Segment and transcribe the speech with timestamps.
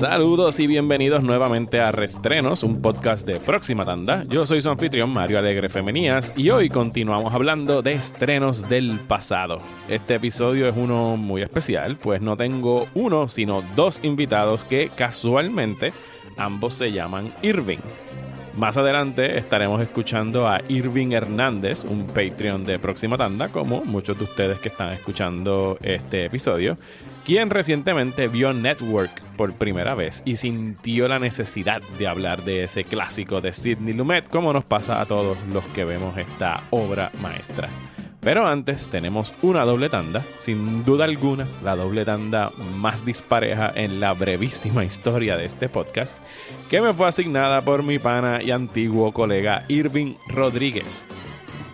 [0.00, 4.24] Saludos y bienvenidos nuevamente a Restrenos, un podcast de próxima tanda.
[4.30, 9.60] Yo soy su anfitrión Mario Alegre Femenías y hoy continuamos hablando de estrenos del pasado.
[9.90, 15.92] Este episodio es uno muy especial, pues no tengo uno, sino dos invitados que casualmente
[16.38, 17.80] ambos se llaman Irving.
[18.56, 24.24] Más adelante estaremos escuchando a Irving Hernández, un Patreon de próxima tanda, como muchos de
[24.24, 26.76] ustedes que están escuchando este episodio
[27.24, 32.84] quien recientemente vio Network por primera vez y sintió la necesidad de hablar de ese
[32.84, 37.68] clásico de Sidney Lumet, como nos pasa a todos los que vemos esta obra maestra.
[38.20, 43.98] Pero antes tenemos una doble tanda, sin duda alguna la doble tanda más dispareja en
[43.98, 46.18] la brevísima historia de este podcast,
[46.68, 51.06] que me fue asignada por mi pana y antiguo colega Irving Rodríguez,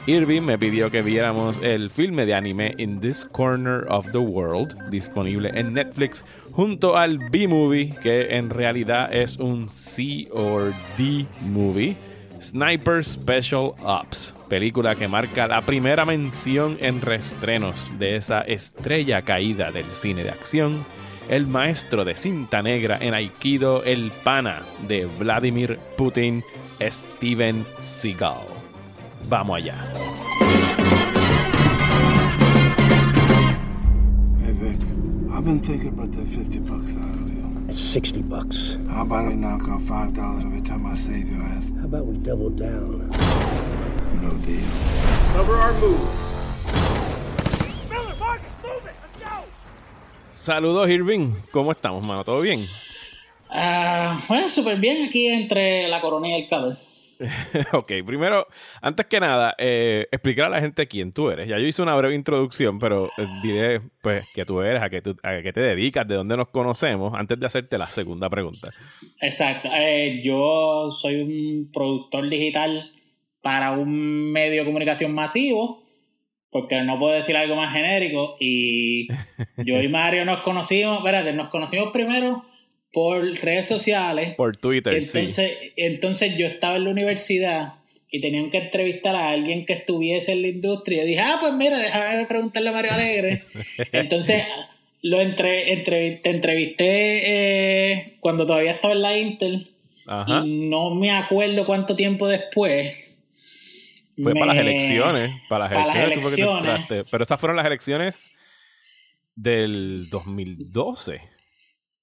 [0.09, 4.88] Irving me pidió que viéramos el filme de anime In This Corner of the World,
[4.88, 11.96] disponible en Netflix, junto al B-Movie, que en realidad es un C or D movie,
[12.40, 19.70] Sniper Special Ops, película que marca la primera mención en restrenos de esa estrella caída
[19.70, 20.84] del cine de acción,
[21.28, 26.45] el maestro de cinta negra en Aikido, el pana de Vladimir Putin,
[26.80, 28.46] Steven Seagal.
[29.28, 29.74] Vamos allá.
[34.45, 34.80] Hey Vic,
[35.32, 37.26] I've been thinking about that 50 bucks.
[37.66, 38.78] That's 60 bucks.
[38.88, 41.72] How about I knock off five dollars every time I save your ass?
[41.78, 43.10] How about we double down?
[44.22, 44.62] No deal.
[45.32, 46.09] Cover our move.
[50.30, 52.22] Saludos Irving, ¿cómo estamos, mano?
[52.22, 52.68] ¿Todo bien?
[53.50, 56.76] Ah, bueno, súper bien aquí entre la corona y el calor.
[57.72, 58.46] ok, primero,
[58.82, 61.48] antes que nada, eh, explicar a la gente quién tú eres.
[61.48, 65.03] Ya yo hice una breve introducción, pero eh, diré pues que tú eres, a qué,
[65.22, 68.71] a qué te dedicas, de dónde nos conocemos, antes de hacerte la segunda pregunta.
[69.21, 69.69] Exacto.
[69.76, 72.93] Eh, yo soy un productor digital
[73.41, 75.82] para un medio de comunicación masivo,
[76.50, 78.37] porque no puedo decir algo más genérico.
[78.41, 79.09] Y
[79.65, 82.44] yo y Mario nos conocimos, espérate, nos conocimos primero
[82.97, 84.34] por redes sociales.
[84.37, 85.73] Por Twitter, entonces, sí.
[85.77, 87.75] Entonces yo estaba en la universidad
[88.11, 91.05] y tenían que entrevistar a alguien que estuviese en la industria.
[91.05, 93.45] Y dije, ah, pues mira, déjame preguntarle a Mario Alegre.
[93.93, 94.45] entonces
[95.03, 96.87] lo entre, entre, te entrevisté
[97.27, 99.69] eh, cuando todavía estaba en la Intel.
[100.06, 100.43] Ajá.
[100.47, 102.97] Y no me acuerdo cuánto tiempo después.
[104.23, 105.33] Fue me- para las elecciones.
[105.51, 107.11] Para las para las elecciones, tú que te.
[107.11, 108.31] Pero esas fueron las elecciones
[109.35, 111.36] del 2012.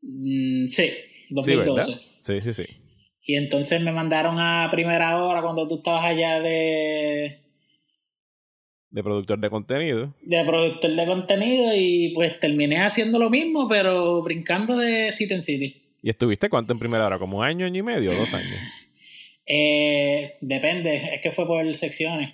[0.03, 0.93] Mm, sí, Sí,
[1.29, 1.73] 2012.
[1.91, 2.01] ¿verdad?
[2.21, 2.65] Sí, sí, sí.
[3.25, 7.39] y entonces me mandaron a primera hora cuando tú estabas allá de,
[8.89, 10.13] De productor de contenido.
[10.21, 15.43] de productor de contenido y pues terminé haciendo lo mismo, pero brincando de City en
[15.43, 15.81] City.
[16.01, 17.17] ¿Y estuviste cuánto en primera hora?
[17.17, 18.49] ¿Como un año, año y medio o dos años?
[19.45, 22.33] Eh, depende, es que fue por secciones.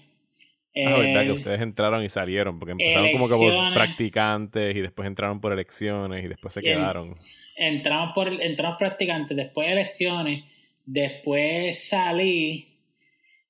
[0.76, 4.82] Ah, verdad que Eh, ustedes entraron y salieron, porque empezaron como que por practicantes y
[4.82, 6.78] después entraron por elecciones y después se Bien.
[6.78, 7.16] quedaron.
[7.60, 10.44] Entramos por entramos practicantes, después elecciones,
[10.86, 12.78] después salí,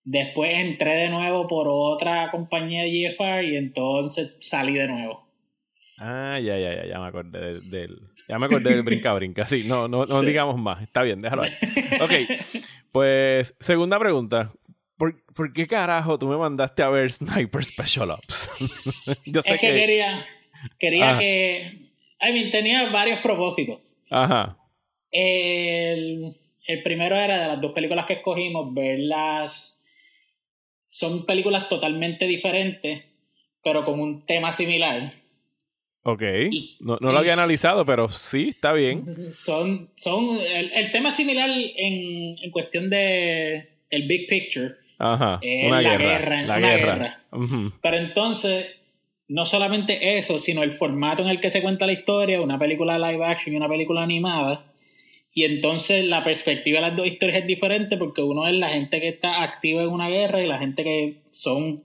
[0.04, 5.28] después entré de nuevo por otra compañía de GFR y entonces salí de nuevo.
[5.98, 9.46] Ah, ya, ya, ya, ya me acordé del, del- ya me acordé del brinca brinca.
[9.46, 10.28] Sí, no, no, no Sí.
[10.28, 10.82] digamos más.
[10.84, 11.52] Está bien, déjalo ahí.
[12.02, 12.12] Ok,
[12.92, 14.52] pues segunda pregunta.
[14.98, 18.52] ¿Por, por qué carajo tú me mandaste a ver Sniper Special Ops?
[19.26, 19.76] Yo sé Es que, que...
[19.80, 20.26] quería,
[20.78, 21.20] quería Ah.
[21.20, 21.90] que.
[22.22, 23.80] I mean, tenía varios propósitos.
[24.10, 24.58] Ajá.
[25.12, 29.82] El, el primero era de las dos películas que escogimos, verlas.
[30.88, 33.04] Son películas totalmente diferentes,
[33.64, 35.14] pero con un tema similar.
[36.04, 36.24] Ok.
[36.52, 39.32] Y- No, no lo había analizado, pero sí, está bien.
[39.34, 45.40] Son, son el, el tema similar en, en cuestión de el big picture, Ajá.
[45.42, 46.10] Es una la guerra.
[46.20, 47.24] guerra, La una guerra.
[47.82, 48.68] pero entonces
[49.30, 53.00] no solamente eso, sino el formato en el que se cuenta la historia, una película
[53.00, 54.66] live action y una película animada.
[55.34, 59.00] Y entonces la perspectiva de las dos historias es diferente porque uno es la gente
[59.00, 61.84] que está activa en una guerra y la gente que son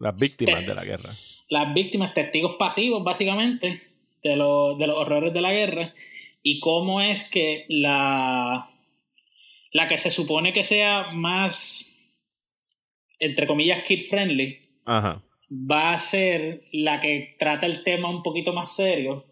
[0.00, 1.14] Las víctimas de la guerra.
[1.50, 3.80] las víctimas, testigos pasivos básicamente
[4.24, 5.94] de, lo- de los horrores de la guerra
[6.42, 8.70] y cómo es que la,
[9.72, 11.94] la que se supone que sea más,
[13.18, 15.22] entre comillas, kid friendly, Ajá.
[15.50, 19.24] Va a ser la que trata el tema un poquito más serio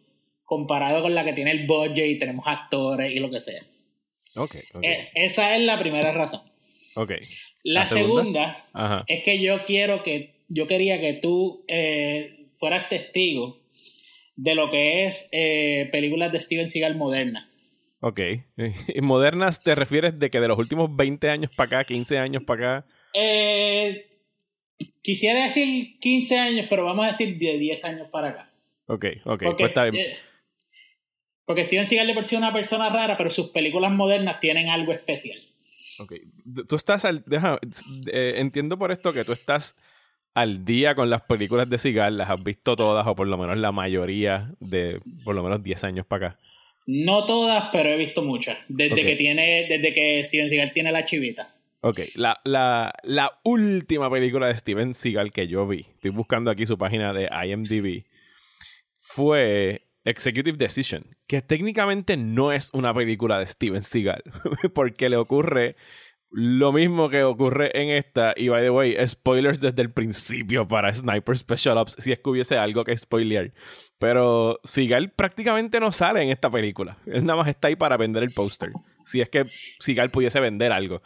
[0.45, 3.63] comparado con la que tiene el budget y tenemos actores y lo que sea.
[4.37, 4.85] Ok, ok.
[4.85, 6.43] Eh, esa es la primera razón.
[6.95, 7.13] ok.
[7.63, 8.67] La, ¿La segunda?
[9.07, 13.59] es que yo quiero que yo quería que tú eh, fueras testigo
[14.37, 17.49] de lo que es eh, películas de Steven Seagal modernas.
[18.01, 18.21] Ok.
[18.95, 22.43] ¿Y modernas te refieres de que de los últimos 20 años para acá, 15 años
[22.45, 22.87] para acá?
[23.15, 24.09] Eh,
[25.03, 28.50] quisiera decir 15 años, pero vamos a decir de 10 años para acá.
[28.87, 29.43] Ok, ok.
[29.44, 30.11] Porque, pues está bien.
[30.12, 30.17] eh,
[31.44, 34.69] porque Steven Seagal de por sí es una persona rara, pero sus películas modernas tienen
[34.69, 35.38] algo especial.
[35.99, 36.15] Ok.
[36.69, 37.23] Tú estás al.
[37.26, 37.59] Deja,
[38.12, 39.76] eh, entiendo por esto que tú estás
[40.32, 43.56] al día con las películas de Seagal, las has visto todas, o por lo menos
[43.56, 46.38] la mayoría de por lo menos 10 años para acá.
[46.87, 48.59] No todas, pero he visto muchas.
[48.69, 51.54] Desde que tiene, desde que Steven Seagal tiene la chivita.
[51.87, 56.65] Ok, la, la, la última película de Steven Seagal que yo vi, estoy buscando aquí
[56.65, 58.07] su página de IMDb,
[58.97, 64.23] fue Executive Decision, que técnicamente no es una película de Steven Seagal,
[64.75, 65.77] porque le ocurre
[66.31, 70.91] lo mismo que ocurre en esta, y by the way, spoilers desde el principio para
[70.91, 73.53] Sniper Special Ops, si es que hubiese algo que spoilear.
[73.99, 78.23] Pero Seagal prácticamente no sale en esta película, él nada más está ahí para vender
[78.23, 78.73] el póster,
[79.05, 81.03] si es que Seagal pudiese vender algo.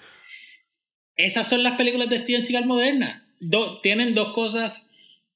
[1.19, 3.23] Esas son las películas de Steven Seagal modernas.
[3.41, 4.91] Do- tienen dos cosas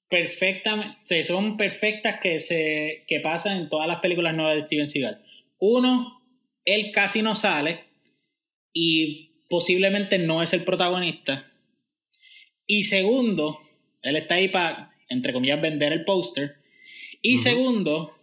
[0.09, 5.23] perfectamente, son perfectas que se que pasan en todas las películas nuevas de Steven Seagal.
[5.59, 6.23] Uno,
[6.65, 7.85] él casi no sale
[8.73, 11.51] y posiblemente no es el protagonista.
[12.67, 13.61] Y segundo,
[14.03, 16.57] él está ahí para, entre comillas, vender el póster.
[17.21, 18.17] Y segundo,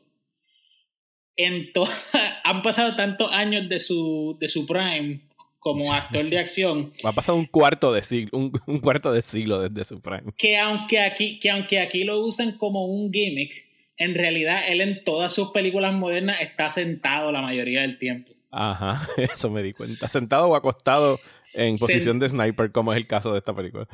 [1.36, 1.72] en
[2.44, 5.22] han pasado tantos años de su, de su prime
[5.60, 9.60] como actor de acción Ha pasado un cuarto de siglo, un, un cuarto de siglo
[9.68, 10.32] desde su prime.
[10.38, 13.52] que aunque aquí, que aunque aquí lo usan como un gimmick,
[13.98, 18.32] en realidad él en todas sus películas modernas está sentado la mayoría del tiempo.
[18.52, 20.10] Ajá, eso me di cuenta.
[20.10, 21.20] Sentado o acostado
[21.54, 23.88] en posición de sniper, como es el caso de esta película.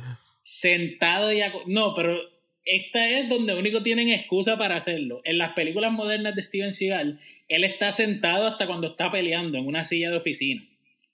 [0.43, 2.15] Sentado y aco- No, pero
[2.63, 5.21] esta es donde único tienen excusa para hacerlo.
[5.23, 9.65] En las películas modernas de Steven Seagal, él está sentado hasta cuando está peleando en
[9.67, 10.63] una silla de oficina.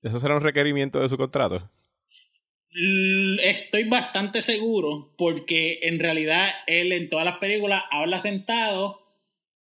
[0.01, 1.69] ¿Eso será un requerimiento de su contrato?
[3.43, 9.01] Estoy bastante seguro porque en realidad él en todas las películas habla sentado,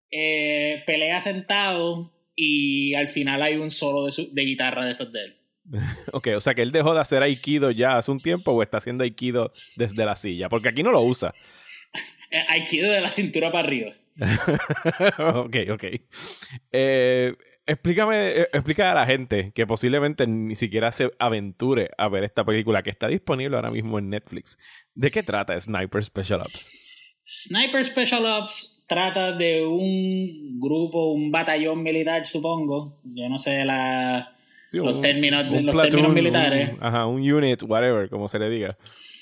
[0.09, 5.11] eh, pelea sentado y al final hay un solo de, su- de guitarra de esos
[5.11, 5.37] de él.
[6.13, 8.77] Ok, o sea que él dejó de hacer Aikido ya hace un tiempo o está
[8.77, 11.33] haciendo Aikido desde la silla, porque aquí no lo usa.
[12.49, 13.93] Aikido de la cintura para arriba.
[15.17, 15.83] ok, ok.
[16.71, 17.33] Eh,
[17.65, 22.43] explícame, eh, explica a la gente que posiblemente ni siquiera se aventure a ver esta
[22.43, 24.57] película que está disponible ahora mismo en Netflix.
[24.93, 26.69] ¿De qué trata Sniper Special Ops?
[27.25, 32.99] Sniper Special Ops trata de un grupo, un batallón militar, supongo.
[33.03, 34.35] Yo no sé la,
[34.69, 36.69] Sí, los un- términos, un los platoon, términos militares.
[36.73, 38.75] un- ajá, un unit, whatever, como se le diga.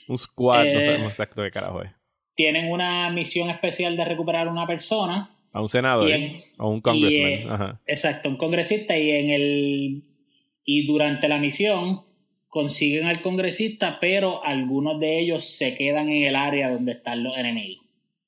[0.07, 1.91] Un squad, no Eh, sabemos exacto qué carajo es.
[2.33, 5.29] Tienen una misión especial de recuperar una persona.
[5.53, 7.31] A un senador, y en- a un congressman.
[7.31, 7.81] eh, ajá.
[7.85, 10.03] Exacto, un congresista y en el
[10.63, 12.03] y durante la misión
[12.47, 17.37] consiguen al congresista, pero algunos de ellos se quedan en el área donde están los
[17.37, 17.85] enemigos.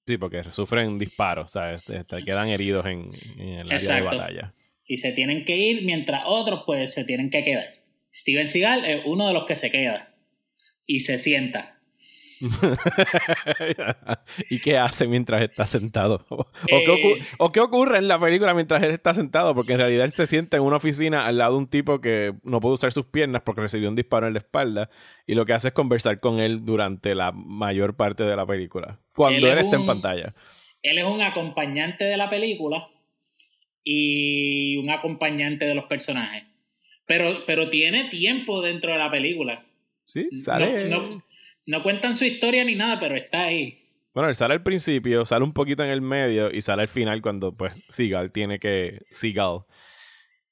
[0.07, 1.83] Sí, porque sufren disparos, ¿sabes?
[1.83, 4.53] Te- te quedan heridos en, en el área de batalla.
[4.85, 7.67] Y se tienen que ir mientras otros pues se tienen que quedar.
[8.13, 10.13] Steven Seagal es uno de los que se queda
[10.85, 11.72] y se sienta.
[14.49, 16.25] ¿Y qué hace mientras está sentado?
[16.29, 19.55] ¿O, Eh, qué o qué ocurre en la película mientras él está sentado?
[19.55, 22.33] Porque en realidad él se sienta en una oficina al lado de un tipo que
[22.43, 24.89] no puede usar sus piernas porque recibió un disparo en la espalda
[25.25, 28.99] y lo que hace es conversar con él durante la mayor parte de la película.
[29.15, 30.33] Cuando Él él, es está en pantalla.
[30.81, 32.89] Él es un acompañante de la película
[33.83, 36.43] y un acompañante de los personajes.
[37.05, 39.65] Pero, pero tiene tiempo dentro de la película.
[40.05, 40.89] Sí, sale.
[40.89, 41.23] No, no-
[41.65, 43.79] no cuentan su historia ni nada, pero está ahí.
[44.13, 47.21] Bueno, él sale al principio, sale un poquito en el medio y sale al final
[47.21, 49.01] cuando pues Seagal tiene que...
[49.09, 49.61] Seagal.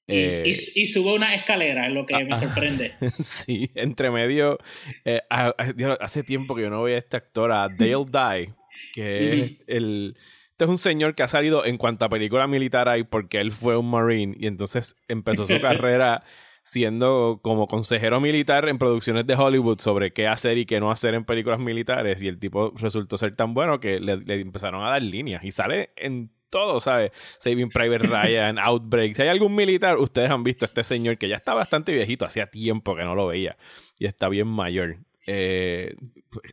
[0.08, 2.92] Y, eh, y- y sube una escalera, es lo que me ah, sorprende.
[3.20, 4.58] sí, entre medio.
[5.06, 8.54] eh, ah, ah, hace tiempo que yo no veía a este actor, a Dale Dye,
[8.94, 10.18] que es el.
[10.52, 13.78] Este es un señor que ha salido en cuanta película militar hay porque él fue
[13.78, 16.24] un Marine y entonces empezó su carrera
[16.64, 21.16] siendo como consejero militar en producciones de Hollywood sobre qué hacer y qué no hacer
[21.16, 24.90] en películas militares y el tipo resultó ser tan bueno que le, le empezaron a
[24.90, 27.12] dar líneas y sale en todo, ¿sabes?
[27.40, 29.16] Saving Private Ryan, Outbreak.
[29.16, 32.26] Si hay algún militar, ustedes han visto a este señor que ya está bastante viejito,
[32.26, 33.58] hacía tiempo que no lo veía
[33.98, 34.98] y está bien mayor.
[35.28, 35.94] Eh,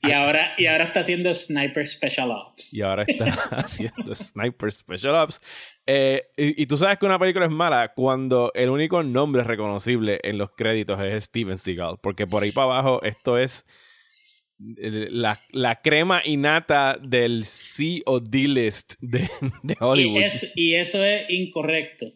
[0.03, 2.73] Y ahora, y ahora está haciendo Sniper Special Ops.
[2.75, 3.25] y ahora está
[3.65, 5.41] haciendo Sniper Special Ops.
[5.87, 10.21] Eh, y, y tú sabes que una película es mala cuando el único nombre reconocible
[10.23, 13.65] en los créditos es Steven Seagal, porque por ahí para abajo esto es
[14.77, 19.21] eh, la, la crema innata del C o D list de,
[19.63, 20.23] de Y, Hollywood.
[20.23, 22.07] es- y eso es incorrecto.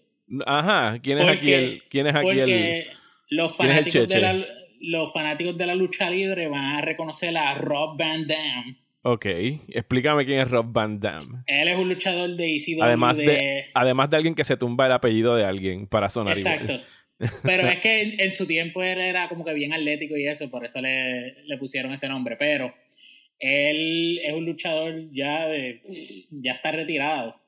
[0.47, 2.87] Ajá, ¿quién es aquí el quién es aquí el
[3.29, 4.47] los ¿Quién es el fanáticos, de la,
[4.83, 8.77] los fanáticos de la lucha libre van a reconocer a Rob Van Dam.
[9.05, 9.27] Ok,
[9.69, 11.43] explícame quién es Rob Van Damme.
[11.47, 12.83] Él es un luchador de ECW.
[12.83, 16.39] Además de, de además de alguien que se tumba el apellido de alguien para sonar
[16.39, 16.75] Exacto.
[16.75, 16.87] igual.
[17.43, 20.51] Pero es que en, en su tiempo él era como que bien atlético y eso,
[20.51, 22.37] por eso le, le pusieron ese nombre.
[22.37, 22.75] Pero
[23.39, 25.83] él es un luchador ya de.
[26.31, 27.41] ya está retirado.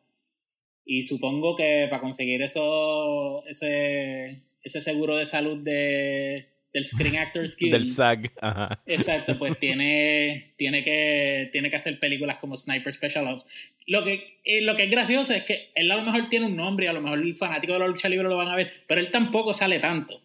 [0.84, 7.56] Y supongo que para conseguir eso, ese, ese seguro de salud de, del Screen Actors
[7.58, 7.72] Guild.
[7.72, 8.32] Del SAG.
[8.42, 8.82] Ajá.
[8.84, 13.48] Exacto, pues tiene, tiene, que, tiene que hacer películas como Sniper Special Ops.
[13.86, 16.56] Lo que, eh, lo que es gracioso es que él a lo mejor tiene un
[16.56, 18.70] nombre y a lo mejor el fanático de la lucha libre lo van a ver,
[18.86, 20.20] pero él tampoco sale tanto.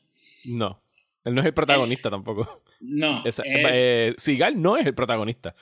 [0.46, 0.82] No.
[1.26, 2.64] Él no es el protagonista tampoco.
[2.80, 5.54] No, Esa- él- eh, Seagal no es el protagonista.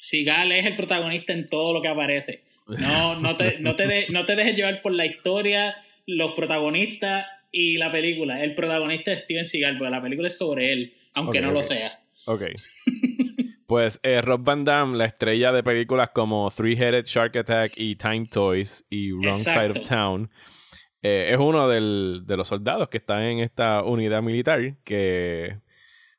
[0.00, 2.44] Seagal es el protagonista en todo lo que aparece.
[2.66, 5.76] No, no te, no te, de- no te dejes llevar por la historia,
[6.06, 7.26] los protagonistas
[7.58, 8.42] y la película.
[8.44, 12.00] El protagonista es Steven Seagal, porque la película es sobre él, aunque no lo sea.
[12.26, 12.42] Ok.
[13.66, 18.26] Pues eh, Rob Van Damme, la estrella de películas como Three-Headed Shark Attack y Time
[18.30, 19.82] Toys y Wrong Side of.
[19.82, 20.30] Town,
[21.02, 25.56] eh, es uno del- de los soldados que están en esta unidad militar que,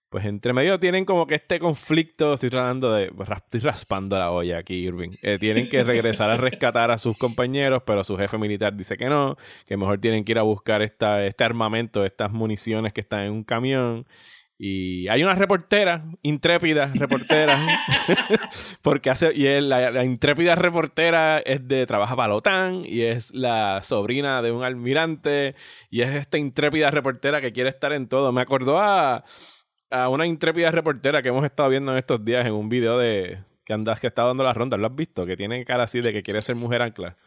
[0.10, 4.32] pues entre medio tienen como que este conflicto, estoy tratando de, pues, estoy raspando la
[4.32, 5.12] olla aquí, Irving.
[5.22, 9.06] Eh, tienen que regresar a rescatar a sus compañeros, pero su jefe militar dice que
[9.08, 9.36] no,
[9.66, 13.32] que mejor tienen que ir a buscar esta, este armamento, estas municiones que están en
[13.34, 14.06] un camión.
[14.60, 17.60] Y hay una reportera, intrépida reportera,
[18.82, 23.02] porque hace, y él- la, la intrépida reportera es de, trabaja para la OTAN y
[23.02, 25.56] es la sobrina de un almirante
[25.90, 28.32] y es esta intrépida reportera que quiere estar en todo.
[28.32, 29.24] Me acordó a,
[29.90, 33.40] a una intrépida reportera que hemos estado viendo en estos días en un video de
[33.64, 35.26] que andas que está dando las rondas, ¿lo has visto?
[35.26, 37.18] Que tiene cara así de que quiere ser mujer ancla.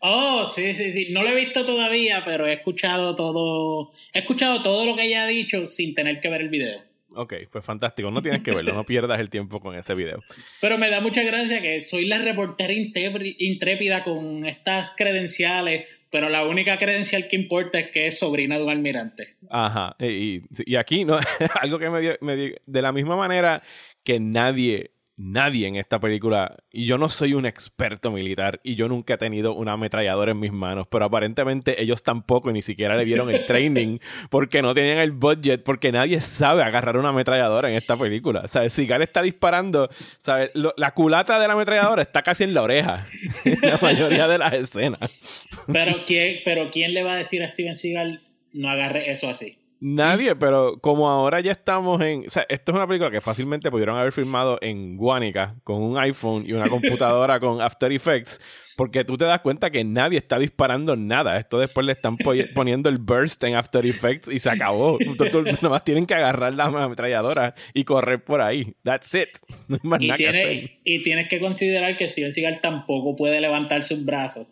[0.00, 1.08] Oh, sí, sí, sí.
[1.10, 3.92] No lo he visto todavía, pero he escuchado todo.
[4.12, 6.82] He escuchado todo lo que ella ha dicho sin tener que ver el video.
[7.14, 8.10] Ok, pues fantástico.
[8.10, 10.22] No tienes que verlo, no pierdas el tiempo con ese video.
[10.60, 16.46] Pero me da mucha gracia que soy la reportera intrépida con estas credenciales, pero la
[16.46, 19.36] única credencial que importa es que es sobrina de un almirante.
[19.50, 19.94] Ajá.
[20.00, 21.18] Y, y- aquí, ¿no?
[21.60, 23.62] algo que me dio, me dio- De la misma manera
[24.02, 26.56] que nadie, nadie en esta película.
[26.70, 30.40] Y yo no soy un experto militar y yo nunca he tenido una ametralladora en
[30.40, 33.98] mis manos, pero aparentemente ellos tampoco y ni siquiera le dieron el training
[34.30, 38.46] porque no tenían el budget, porque nadie sabe agarrar una ametralladora en esta película.
[38.46, 38.72] ¿Sabes?
[38.74, 40.50] Sigal está disparando, ¿sabes?
[40.54, 43.06] Lo- la culata de la ametralladora está casi en la oreja
[43.44, 45.46] en la mayoría de las escenas.
[45.72, 49.58] Pero ¿quién, pero ¿quién le va a decir a Steven Seagal no agarre eso así?
[49.78, 52.26] Nadie, pero como ahora ya estamos en.
[52.26, 55.98] O sea, esto es una película que fácilmente pudieron haber filmado en Guánica con un
[55.98, 58.40] iPhone y una computadora con After Effects,
[58.74, 61.36] porque tú te das cuenta que nadie está disparando nada.
[61.38, 64.96] Esto después le están po- poniendo el burst en After Effects y se acabó.
[65.30, 68.74] Tú- Nomás tienen que agarrar la ametralladora y correr por ahí.
[68.82, 69.28] That's it.
[69.68, 70.70] No hay más Y, nada que hacer.
[70.84, 74.46] y tienes que considerar que Steven Seagal tampoco puede levantar sus brazos.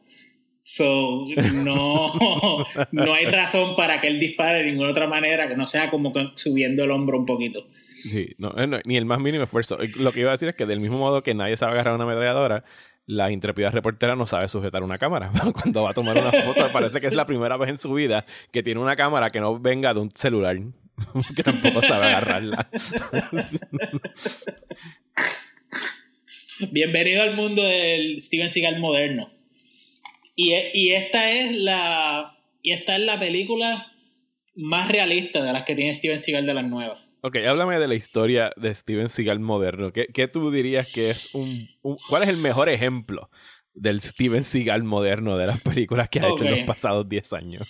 [0.66, 5.66] So, no, no hay razón para que él dispare de ninguna otra manera que no
[5.66, 7.68] sea como subiendo el hombro un poquito.
[8.02, 9.80] Sí, no, eh, no, ni el más mínimo esfuerzo.
[9.80, 11.94] Eh, Lo que iba a decir es que del mismo modo que nadie sabe agarrar
[11.94, 12.64] una ametralladora,
[13.06, 15.30] la intrépida reportera no sabe sujetar una cámara.
[15.62, 18.24] Cuando va a tomar una foto, parece que es la primera vez en su vida
[18.50, 20.56] que tiene una cámara que no venga de un celular.
[21.36, 22.70] que tampoco sabe agarrarla.
[26.70, 29.33] Bienvenido al mundo del Steven Seagal moderno.
[30.34, 33.92] Y, e- y esta es la y esta es la película
[34.54, 36.98] más realista de las que tiene Steven Seagal de las nuevas.
[37.20, 39.92] ok, háblame de la historia de Steven Seagal moderno.
[39.92, 43.28] ¿Qué, qué tú dirías que es un, un- ¿Cuál es el mejor ejemplo
[43.74, 47.66] del Steven Seagal moderno de las películas que ha hecho en los pasados 10 años?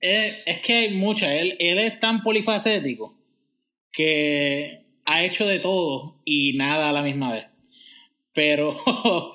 [0.00, 1.30] Eh, es que hay muchas.
[1.32, 3.18] Él, él es tan polifacético
[3.90, 7.46] que ha hecho de todo y nada a la misma vez.
[8.32, 8.76] Pero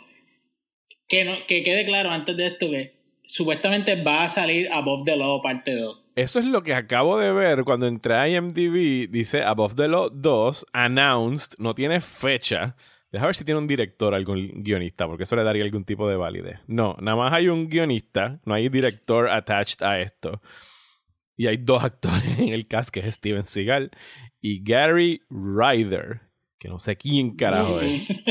[1.10, 5.18] que, no, que quede claro antes de esto que supuestamente va a salir Above the
[5.18, 6.06] Law parte 2.
[6.16, 9.10] Eso es lo que acabo de ver cuando entré a IMDb.
[9.10, 12.75] Dice Above the Law 2, announced, no tiene fecha.
[13.12, 16.16] Deja ver si tiene un director, algún guionista, porque eso le daría algún tipo de
[16.16, 16.60] validez.
[16.68, 20.42] No, nada más hay un guionista, no hay director attached a esto.
[21.36, 23.92] Y hay dos actores en el cast, que es Steven Seagal
[24.42, 26.22] y Gary Ryder,
[26.60, 28.04] que no sé quién carajo es.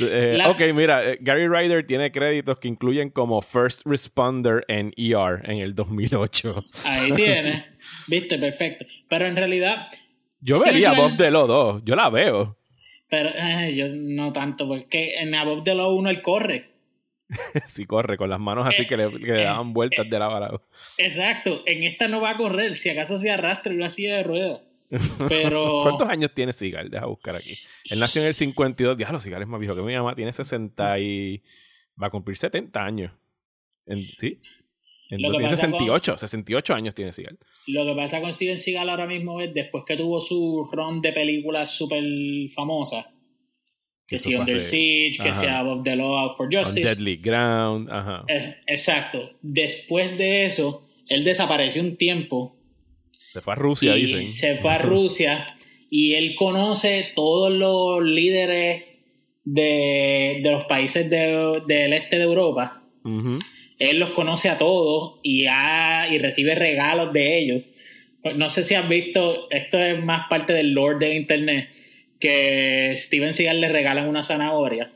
[0.00, 5.40] Eh, Ok, mira, eh, Gary Ryder tiene créditos que incluyen como First Responder en ER
[5.44, 6.64] en el 2008.
[6.84, 7.64] Ahí tienes.
[8.08, 8.84] Viste, perfecto.
[9.08, 9.88] Pero en realidad,
[10.40, 12.58] Yo vería Bob de los dos, yo la veo.
[13.08, 16.70] pero eh, yo no tanto, porque en Above the Law 1 él corre.
[17.64, 20.36] sí, corre con las manos así Eh, que le, que le daban vueltas de lado
[20.36, 20.62] a lado.
[20.98, 24.22] Exacto, en esta no va a correr, si acaso se arrastra en una silla de
[24.22, 24.60] ruedas.
[25.28, 25.80] Pero.
[25.82, 26.90] ¿Cuántos años tiene Seagal?
[26.90, 27.56] Deja buscar aquí.
[27.90, 28.96] Él nació en el 52.
[28.96, 30.14] Diablo, Seagal es más viejo que mi mamá.
[30.14, 31.42] Tiene 60 y...
[32.00, 33.12] Va a cumplir 70 años.
[33.86, 34.40] En- ¿Sí?
[35.08, 36.18] En- Lo que tiene pasa con- 68.
[36.18, 37.38] 68 años tiene Seagal.
[37.68, 41.12] Lo que pasa con Steven Seagal ahora mismo es después que tuvo su ron de
[41.12, 42.02] películas súper
[42.54, 43.06] famosas,
[44.06, 46.80] que si Under Siege, que sea Above the Law, for On Justice.
[46.86, 47.88] Deadly Ground.
[47.90, 48.24] Ajá.
[48.28, 49.30] Es- exacto.
[49.42, 52.55] Después de eso, él desapareció un tiempo
[53.36, 54.28] Se fue a Rusia, y dicen.
[54.28, 55.56] se fue a Rusia
[55.90, 58.84] y él conoce todos los líderes
[59.44, 62.82] de, de los países de- del este de Europa.
[63.78, 67.62] Él los conoce a todos y, ha- y recibe regalos de ellos.
[68.34, 71.68] No sé si has visto, esto es más parte del lore de internet,
[72.18, 74.90] que Steven Seagal le regalan una zanahoria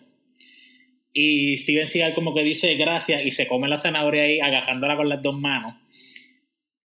[1.13, 5.09] y Steven Seagal como que dice gracias y se come la zanahoria ahí agajándola con
[5.09, 5.75] las dos manos.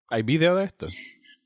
[0.09, 0.87] ¿Hay video de esto?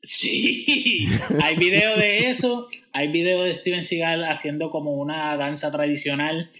[0.01, 1.05] Sí,
[1.43, 6.51] hay video de eso, hay video de Steven Seagal haciendo como una danza tradicional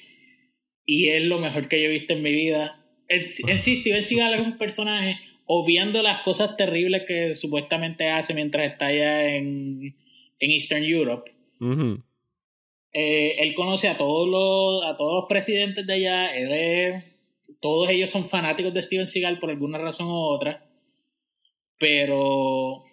[0.86, 2.84] y es lo mejor que yo he visto en mi vida.
[3.08, 8.34] En, en sí, Steven Seagal es un personaje obviando las cosas terribles que supuestamente hace
[8.34, 9.96] mientras está allá en,
[10.39, 11.31] en Eastern Europe.
[12.91, 17.03] Eh, él conoce a todos los a todos los presidentes de allá, él es-
[17.62, 20.65] todos ellos son fanáticos de Steven Seagal por alguna razón u otra,
[21.77, 22.84] pero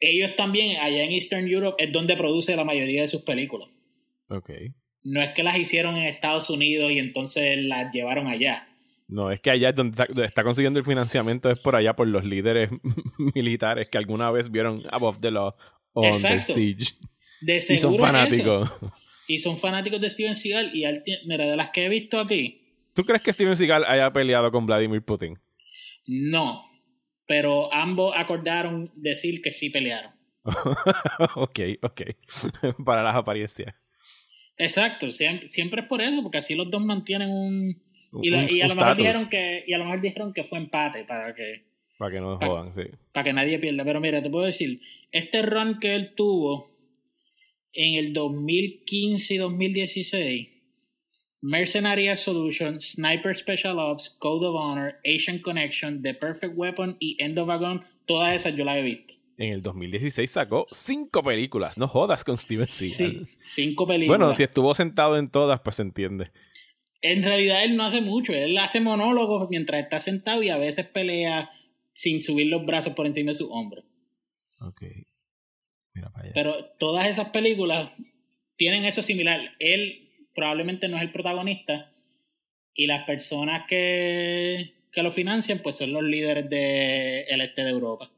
[0.00, 3.68] ellos también allá en Eastern Europe es donde produce la mayoría de sus películas.
[4.28, 4.50] Ok.
[5.04, 8.68] No es que las hicieron en Estados Unidos y entonces las llevaron allá.
[9.08, 11.94] No, es que allá es donde está, donde está consiguiendo el financiamiento, es por allá
[11.94, 12.70] por los líderes
[13.34, 15.54] militares que alguna vez vieron Above the Law
[15.92, 16.42] o Under.
[16.42, 16.94] Siege.
[17.40, 17.98] De Y son eso.
[18.04, 18.70] fanáticos.
[19.28, 22.62] Y son fanáticos de Steven Seagal y tie- mira, de las que he visto aquí,
[22.94, 25.38] ¿Tú crees que Steven Seagal haya peleado con Vladimir Putin?
[26.06, 26.64] no.
[27.26, 30.12] Pero ambos acordaron decir que sí pelearon.
[31.34, 32.02] ok, ok.
[32.84, 33.74] Para las apariencias.
[34.58, 37.82] Exacto, siempre, siempre es por eso, porque así los dos mantienen un...
[38.22, 40.00] Y, lo- Un- y a un lo mejor status, dijeron que, y a lo mejor
[40.00, 41.64] dijeron que fue empate para que,
[41.98, 42.82] Para que no Pa- jodan, sí.
[43.12, 43.84] para que nadie pierda.
[43.84, 44.80] Pero mira, te puedo decir,
[45.12, 46.70] este run que él tuvo
[47.74, 50.48] en el 2015 y 2016,
[51.46, 57.38] Mercenary Solution, Sniper Special Ops, Code of Honor, Asian Connection, The Perfect Weapon y End
[57.38, 59.14] of a Gun, todas esas yo las he visto.
[59.38, 61.78] En el 2016 sacó cinco películas.
[61.78, 63.28] No jodas con Steven Seagal.
[63.28, 64.18] Sí, cinco películas.
[64.18, 66.32] Bueno, si estuvo sentado en todas, pues se entiende.
[67.00, 70.86] En realidad él no hace mucho, él hace monólogos mientras está sentado y a veces
[70.86, 71.50] pelea
[71.92, 73.84] sin subir los brazos por encima de su hombro.
[74.62, 74.82] Ok.
[75.94, 76.32] Mira para allá.
[76.34, 77.92] Pero todas esas películas
[78.56, 79.54] tienen eso similar.
[79.60, 80.05] Él
[80.36, 81.90] probablemente no es el protagonista
[82.74, 88.10] y las personas que, que lo financian pues son los líderes del este de Europa.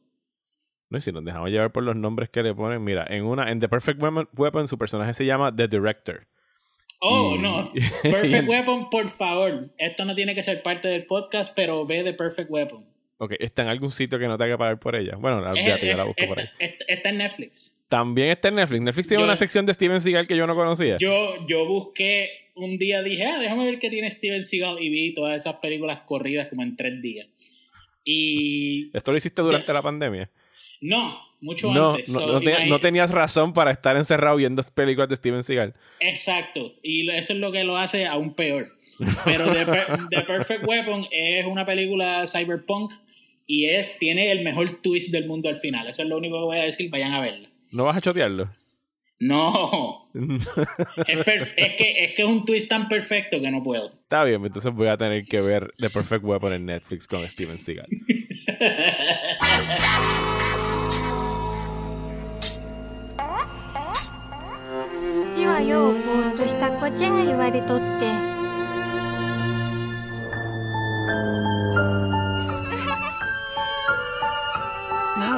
[0.91, 3.51] No, y si nos dejamos llevar por los nombres que le ponen, mira, en una,
[3.51, 4.03] en The Perfect
[4.37, 6.27] Weapon, su personaje se llama The Director.
[7.01, 7.73] Oh, Y- no.
[8.03, 9.71] Perfect Weapon, por favor.
[9.79, 12.85] Esto no tiene que ser parte del podcast, pero ve de Perfect Weapon.
[13.19, 15.17] Ok, ¿está en algún sitio que no tenga que pagar por ella?
[15.17, 16.49] Bueno, Es- olvídate, yo la es- busco por ahí.
[16.59, 17.78] está en Netflix.
[17.89, 18.83] También está en Netflix.
[18.83, 20.97] Netflix tiene Yo- una sección de Steven Seagal que yo no conocía.
[20.99, 25.15] Yo, yo busqué un día, dije, ah, déjame ver qué tiene Steven Seagal y vi
[25.15, 27.29] todas esas películas corridas como en tres días.
[28.05, 30.31] Y ¿Esto lo hiciste durante la pandemia?
[30.81, 32.09] no, mucho No, antes.
[32.09, 35.43] no, So, no, te- imagi- no tenías razón para estar encerrado viendo películas de Steven
[35.43, 35.75] Seagal.
[36.01, 38.77] Exacto, y eso es lo que lo hace aún peor.
[39.25, 39.65] Pero The,
[40.11, 42.93] The Perfect Weapon es una película cyberpunk
[43.47, 45.87] y es tiene el mejor twist del mundo al final.
[45.89, 47.49] Eso es lo único que voy a decir, vayan a verla.
[47.73, 48.49] ¿No vas a chotearlo?
[49.21, 50.47] No, es,
[51.55, 53.91] que, es que es un twist tan perfecto que no puedo.
[54.03, 57.59] Está bien, entonces voy a tener que ver The Perfect Weapon en Netflix con Steven
[57.59, 57.89] Seagal.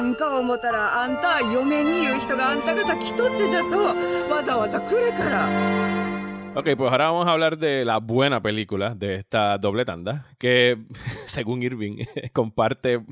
[0.00, 3.78] んか思ったらあんた嫁に言う人があんた方来とってじゃと
[4.32, 5.46] わざわざ来るから
[6.56, 10.78] Ok, pues ahora vamos a hablar de la buena película de esta doble tanda, que
[11.26, 11.98] según Irving
[12.32, 13.04] comparte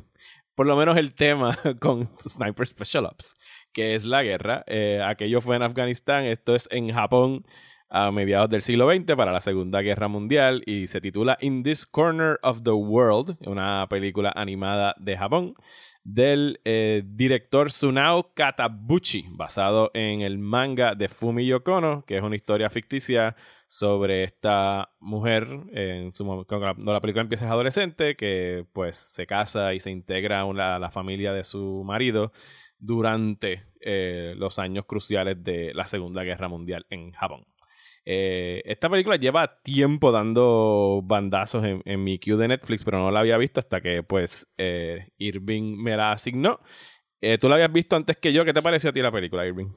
[0.55, 3.37] por lo menos el tema con Sniper Special Ops,
[3.71, 4.65] que es la guerra.
[4.67, 7.45] Eh, aquello fue en Afganistán, esto es en Japón.
[7.90, 11.86] a mediados del siglo XX para la Segunda Guerra Mundial y se titula In This
[11.86, 15.56] Corner of the World, una película animada de Japón
[16.04, 22.36] del eh, director Tsunao Katabuchi, basado en el manga de Fumi Yokono, que es una
[22.36, 23.36] historia ficticia
[23.68, 29.74] sobre esta mujer en su, cuando la película empieza es adolescente, que pues se casa
[29.74, 32.32] y se integra a la familia de su marido
[32.80, 37.46] durante eh, los años cruciales de la Segunda Guerra Mundial en Japón.
[38.12, 43.20] Eh, esta película lleva tiempo dando bandazos en, mi queue de Netflix, pero no la
[43.20, 46.60] había visto hasta que pues eh, Irving me la asignó.
[47.22, 48.44] Eh, ¿Tú la habías visto antes que yo?
[48.46, 49.68] ¿Qué te pareció a ti la película, Irving?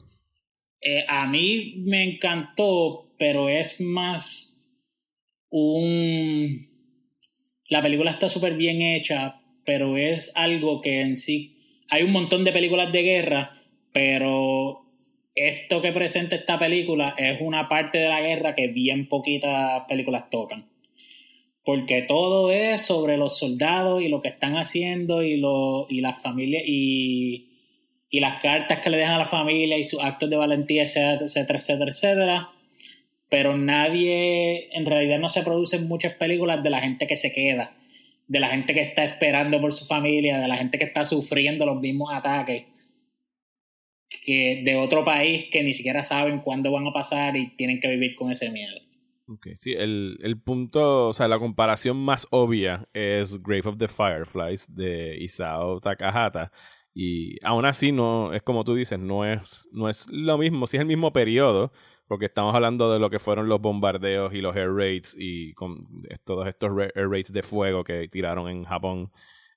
[1.09, 4.59] a mí me encantó, pero es más
[5.51, 6.71] un...
[7.69, 11.85] La película está súper bien hecha, pero es algo que en sí...
[11.91, 14.82] Hay un montón de películas de guerra, pero
[15.35, 20.29] esto que presenta esta película es una parte de la guerra que bien poquitas películas
[20.31, 20.69] tocan.
[21.65, 26.21] Porque todo es sobre los soldados y lo que están haciendo y, lo, y las
[26.21, 27.51] familias y,
[28.11, 31.25] y las cartas que le dejan a la familia y sus actos de valentía, etcétera,
[31.57, 32.51] etcétera, etcétera.
[33.29, 37.75] Pero nadie, en realidad no se producen muchas películas de la gente que se queda,
[38.27, 41.65] de la gente que está esperando por su familia, de la gente que está sufriendo
[41.65, 42.65] los mismos ataques
[44.25, 47.89] que de otro país que ni siquiera saben cuándo van a pasar y tienen que
[47.89, 48.75] vivir con ese miedo.
[49.29, 53.89] Ok, sí, el, el punto, o sea, la comparación más obvia es Grave of the
[53.89, 56.51] Fireflies de Isao Takahata.
[56.95, 60.77] Y aún así, no, es como tú dices, no es, no es lo mismo, sí
[60.77, 61.73] es el mismo periodo,
[62.07, 65.87] porque estamos hablando de lo que fueron los bombardeos y los air raids y con
[66.25, 69.11] todos estos air raids de fuego que tiraron en Japón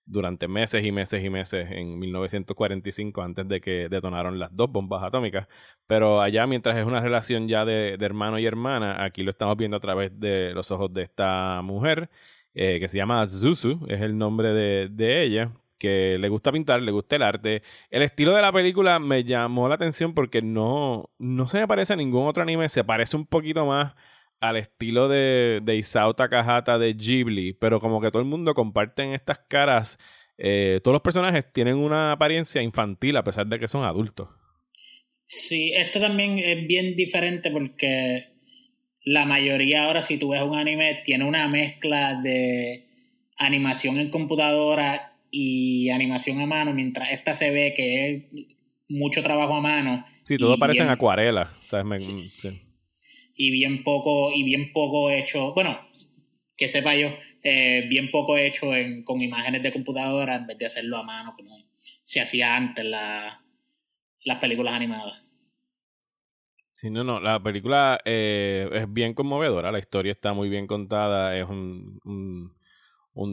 [0.05, 5.03] durante meses y meses y meses en 1945 antes de que detonaron las dos bombas
[5.03, 5.47] atómicas.
[5.87, 9.77] Pero allá, mientras es una relación ya de, hermano y hermana, aquí lo estamos viendo
[9.77, 12.09] a través de los ojos de esta mujer,
[12.53, 16.81] eh, que se llama Zuzu, es el nombre de, de ella, que le gusta pintar,
[16.81, 17.63] le gusta el arte.
[17.89, 21.93] El estilo de la película me llamó la atención porque no, no se me parece
[21.93, 23.95] a ningún otro anime, se parece un poquito más
[24.39, 29.13] al estilo de, de Isao Takahata de Ghibli, pero como que todo el mundo comparten
[29.13, 29.97] estas caras.
[30.37, 34.29] Eh, todos los personajes tienen una apariencia infantil a pesar de que son adultos.
[35.25, 38.33] Sí, esto también es bien diferente porque
[39.03, 42.87] la mayoría ahora, si tú ves un anime, tiene una mezcla de
[43.37, 48.23] animación en computadora y animación a mano, mientras esta se ve que es
[48.87, 50.05] mucho trabajo a mano.
[50.23, 51.51] Sí, todo parece en acuarela.
[52.37, 52.64] sí
[53.35, 55.79] y bien poco, y bien poco hecho, bueno,
[56.55, 57.09] que sepa yo,
[57.43, 61.33] eh, bien poco hecho en, con imágenes de computadora en vez de hacerlo a mano
[61.37, 61.55] como
[62.03, 63.43] se hacía antes la,
[64.23, 65.21] las películas animadas.
[66.73, 71.37] Sí, no, no, la película eh, es bien conmovedora, la historia está muy bien contada,
[71.37, 72.53] es un, un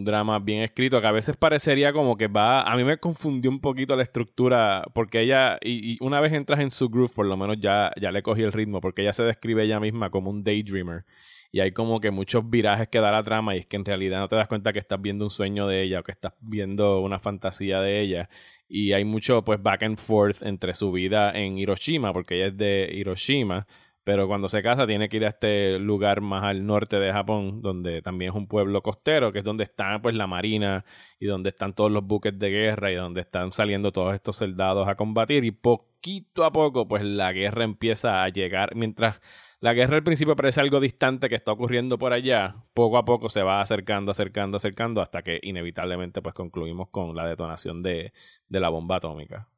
[0.04, 2.62] drama bien escrito que a veces parecería como que va.
[2.62, 6.70] A mí me confundió un poquito la estructura porque ella, y, una vez entras en
[6.70, 9.64] su groove, por lo menos ya, ya le cogí el ritmo, porque ella se describe
[9.64, 11.04] ella misma como un daydreamer.
[11.50, 14.20] Y hay como que muchos virajes que da la trama y es que en realidad
[14.20, 17.00] no te das cuenta que estás viendo un sueño de ella o que estás viendo
[17.00, 18.30] una fantasía de ella.
[18.68, 22.56] Y hay mucho pues back and forth entre su vida en Hiroshima, porque ella es
[22.56, 23.66] de Hiroshima,
[24.04, 27.62] pero cuando se casa tiene que ir a este lugar más al norte de Japón,
[27.62, 30.84] donde también es un pueblo costero, que es donde está pues la marina
[31.20, 34.88] y donde están todos los buques de guerra y donde están saliendo todos estos soldados
[34.88, 39.20] a combatir y poquito a poco pues la guerra empieza a llegar, mientras
[39.60, 43.28] la guerra al principio parece algo distante que está ocurriendo por allá, poco a poco
[43.28, 48.12] se va acercando, acercando, acercando hasta que inevitablemente pues concluimos con la detonación de,
[48.48, 49.51] de la bomba atómica.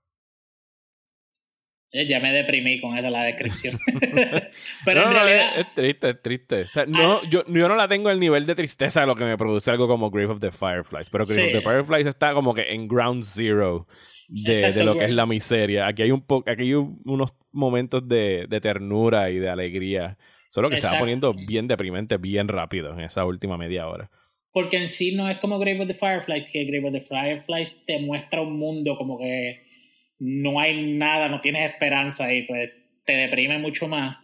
[1.97, 3.79] Eh, ya me deprimí con esa la descripción.
[4.85, 5.59] Pero en realidad.
[5.61, 6.65] Es, triste, es triste.
[6.89, 7.21] no, ah.
[7.31, 9.87] yo, yo no la tengo el nivel de tristeza de lo que me produce algo
[9.87, 11.09] como Grave of the Fireflies.
[11.09, 13.87] Pero Grave of the Fireflies está como que en ground zero
[14.27, 15.87] de, de lo que es la miseria.
[15.87, 20.19] Aquí hay un po aquí hay unos momentos de, de, ternura y de alegría.
[20.51, 24.11] Solo que se va poniendo bien deprimente bien rápido en esa última media hora.
[24.51, 27.85] Porque en sí no es como Grave of the Fireflies, que Grave of the Fireflies
[27.87, 29.64] te muestra un mundo como que
[30.27, 32.71] no hay nada, no tienes esperanza y pues
[33.05, 34.17] te deprime mucho más.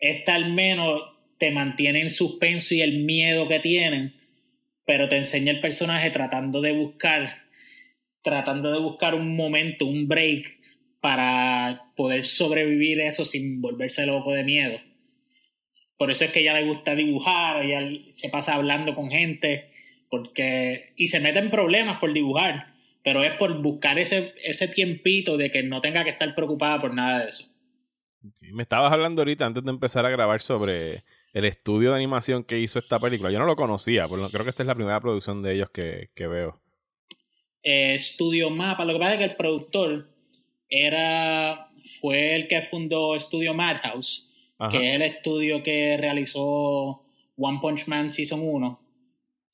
[0.00, 1.00] Esta al menos
[1.38, 4.14] te mantiene en suspenso y el miedo que tienen,
[4.84, 7.44] pero te enseña el personaje tratando de buscar,
[8.24, 10.58] tratando de buscar un momento, un break
[11.00, 14.80] para poder sobrevivir eso sin volverse loco de miedo.
[15.96, 19.70] Por eso es que ella le gusta dibujar, ella se pasa hablando con gente,
[20.10, 22.73] porque y se mete en problemas por dibujar
[23.04, 26.94] pero es por buscar ese, ese tiempito de que no tenga que estar preocupada por
[26.94, 27.44] nada de eso.
[28.50, 32.58] Me estabas hablando ahorita antes de empezar a grabar sobre el estudio de animación que
[32.58, 33.30] hizo esta película.
[33.30, 36.08] Yo no lo conocía, pero creo que esta es la primera producción de ellos que,
[36.14, 36.58] que veo.
[37.62, 40.08] Eh, Studio Mapa, lo que pasa es que el productor
[40.70, 41.68] era
[42.00, 44.70] fue el que fundó Studio Madhouse, Ajá.
[44.70, 47.04] que es el estudio que realizó
[47.36, 48.80] One Punch Man Season 1,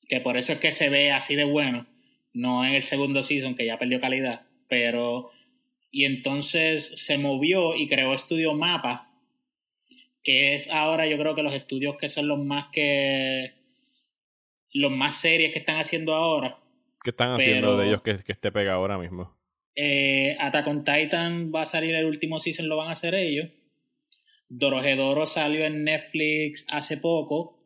[0.07, 1.87] que por eso es que se ve así de bueno,
[2.33, 5.31] no en el segundo season que ya perdió calidad, pero
[5.91, 9.11] y entonces se movió y creó Studio Mapa,
[10.23, 13.53] que es ahora yo creo que los estudios que son los más que
[14.73, 16.57] los más series que están haciendo ahora.
[17.03, 19.35] ¿Qué están haciendo Pero- de ellos que, que esté pegado ahora mismo?
[19.75, 23.49] Eh, Attack on Titan va a salir el último season, lo van a hacer ellos.
[24.49, 27.57] Dorohedoro salió en Netflix hace poco.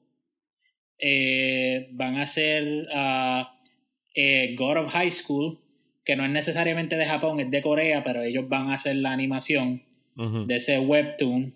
[0.98, 3.55] Eh, van a hacer ah,
[4.16, 5.60] eh, God of High School,
[6.04, 9.12] que no es necesariamente de Japón, es de Corea, pero ellos van a hacer la
[9.12, 9.84] animación
[10.16, 11.54] de ese webtoon.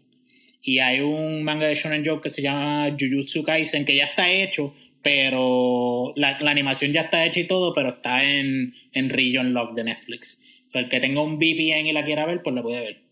[0.62, 4.30] Y hay un manga de Shonen Jump que se llama Jujutsu Kaisen, que ya está
[4.30, 9.54] hecho, pero la, la animación ya está hecha y todo, pero está en, en Region
[9.54, 10.42] Lock de Netflix.
[10.68, 13.04] O sea, el que tenga un VPN y la quiera ver, pues la puede ver.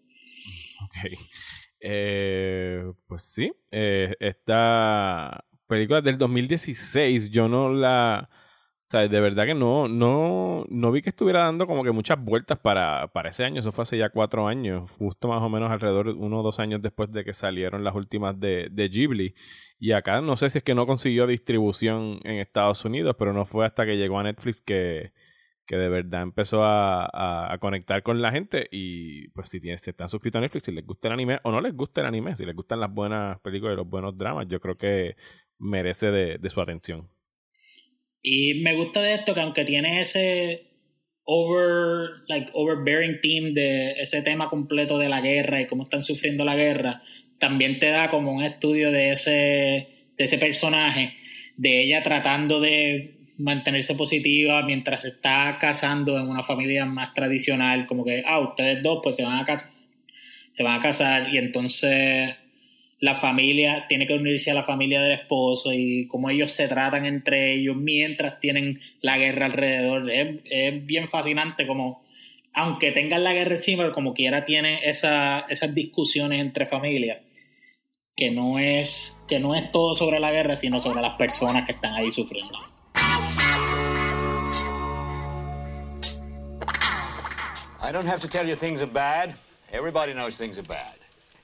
[0.83, 1.19] Ok.
[1.79, 8.29] Eh, pues sí, eh, esta película del 2016 yo no la...
[8.87, 12.23] O sea, de verdad que no, no, no vi que estuviera dando como que muchas
[12.23, 13.59] vueltas para, para ese año.
[13.59, 16.81] Eso fue hace ya cuatro años, justo más o menos alrededor, uno o dos años
[16.81, 19.35] después de que salieron las últimas de, de Ghibli.
[19.77, 23.45] Y acá no sé si es que no consiguió distribución en Estados Unidos, pero no
[23.45, 25.11] fue hasta que llegó a Netflix que,
[25.65, 28.69] que de verdad empezó a, a- a conectar con la gente.
[28.71, 31.51] Y pues si, tienen, si están suscritos a Netflix, si les gusta el anime o
[31.51, 34.47] no les gusta el anime, si les gustan las buenas películas y los buenos dramas,
[34.49, 35.15] yo creo que
[35.59, 37.09] merece de, de su atención.
[38.29, 40.65] Y me gusta de esto que aunque tiene ese
[41.23, 46.43] over, like, overbearing theme de ese tema completo de la guerra y cómo están sufriendo
[46.43, 47.01] la guerra,
[47.39, 49.31] también te da como un estudio de ese,
[50.17, 51.13] de ese personaje,
[51.55, 57.85] de ella tratando de mantenerse positiva mientras se está casando en una familia más tradicional,
[57.85, 59.71] como que, ah, ustedes dos pues se van a casar,
[60.53, 62.35] se van a casar y entonces
[62.99, 67.05] la familia tiene que unirse a la familia del esposo y cómo ellos se tratan
[67.05, 70.09] entre ellos mientras tienen la guerra alrededor.
[70.09, 72.01] Es, es bien fascinante como,
[72.53, 77.19] aunque tengan la guerra encima, como quiera tiene esa, esas discusiones entre familias,
[78.15, 81.73] que no, es, que no es todo sobre la guerra, sino sobre las personas que
[81.73, 82.57] están ahí sufriendo.
[87.79, 89.35] I don't have to tell you things are bad.
[89.71, 90.95] Everybody knows things are bad.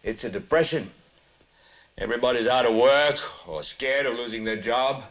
[0.03, 0.91] It's a depression.
[1.99, 5.03] Everybody's out of work or scared of losing their job.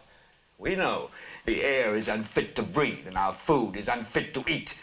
[0.59, 1.11] We know
[1.47, 4.75] the air is unfit to breathe and our food is unfit to eat.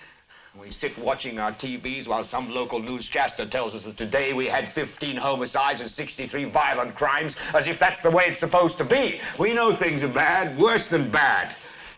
[0.58, 4.68] We sit watching our TVs while some local newscaster tells us that today we had
[4.68, 9.20] 15 homicides and 63 violent crimes, as if that's the way it's supposed to be.
[9.38, 11.54] We know things are bad, worse than bad.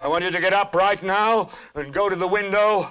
[0.00, 2.90] I want you to get up right now and go to the window,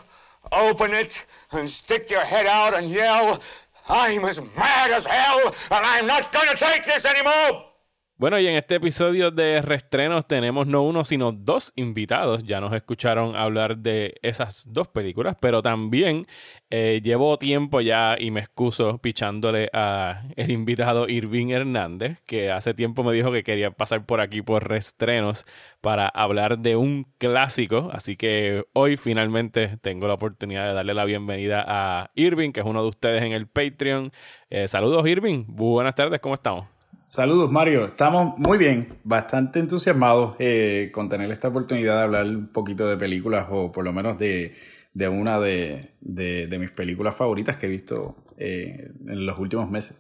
[0.52, 3.40] open it, and stick your head out and yell,
[3.88, 7.66] I'm as mad as hell, and I'm not going to take this anymore!
[8.16, 12.44] Bueno, y en este episodio de Restrenos tenemos no uno, sino dos invitados.
[12.44, 16.28] Ya nos escucharon hablar de esas dos películas, pero también
[16.70, 22.76] eh, llevo tiempo ya y me excuso pichándole a el invitado Irving Hernández, que hace
[22.76, 25.46] tiempo me dijo que quería pasar por aquí por Restrenos
[25.82, 27.90] para hablar de un clásico.
[27.92, 32.66] Así que hoy finalmente tengo la oportunidad de darle la bienvenida a Irving, que es
[32.66, 34.12] uno de ustedes en el Patreon.
[34.52, 35.46] Eh, saludos, Irving.
[35.48, 36.73] Buenas tardes, ¿cómo estamos?
[37.06, 37.86] Saludos, Mario.
[37.86, 42.98] Estamos muy bien, bastante entusiasmados eh, con tener esta oportunidad de hablar un poquito de
[42.98, 44.56] películas o por lo menos de,
[44.94, 49.96] de una de, de- mis películas favoritas que he visto eh, en los últimos meses.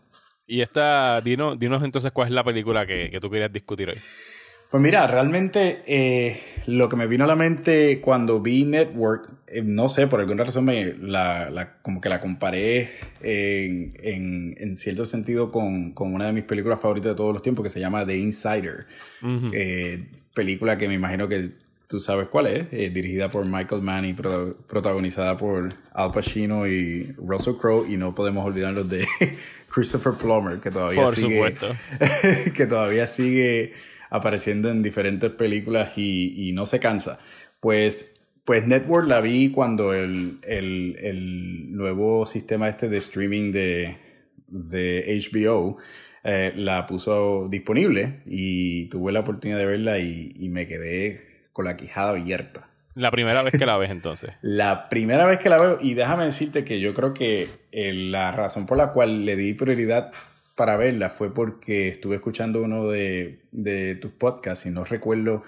[0.47, 3.97] Y esta, dinos, dinos entonces cuál es la película que, que tú querías discutir hoy.
[4.73, 9.61] Pues mira, realmente eh, lo que me vino a la mente cuando vi Network, eh,
[9.63, 12.89] no sé, por alguna razón me la, la- como que la comparé
[13.21, 17.43] en, en- en cierto sentido con, con una de mis películas favoritas de todos los
[17.43, 18.87] tiempos que se llama The Insider.
[19.53, 21.51] Eh, película que me imagino que
[21.87, 27.13] tú sabes cuál es, dirigida por Michael Mann y pro- protagonizada por Al Pacino y
[27.23, 29.05] Russell Crowe y no podemos olvidarnos de
[29.69, 31.67] Christopher Plummer que todavía Por sigue supuesto.
[32.55, 33.73] que todavía sigue
[34.13, 37.17] apareciendo en diferentes películas y, y no se cansa.
[37.59, 38.13] Pues,
[38.45, 43.97] pues Network la vi cuando el, el, el nuevo sistema este de streaming de,
[44.47, 45.77] de HBO
[46.23, 51.65] eh, la puso disponible y tuve la oportunidad de verla y, y me quedé con
[51.65, 52.69] la quijada abierta.
[52.93, 54.31] La primera vez que la ves entonces.
[54.43, 58.31] La primera vez que la veo, y déjame decirte que yo creo que eh, la
[58.31, 60.11] razón por la cual le di prioridad
[60.55, 65.43] para verla fue porque estuve escuchando uno de, de tus podcasts y no recuerdo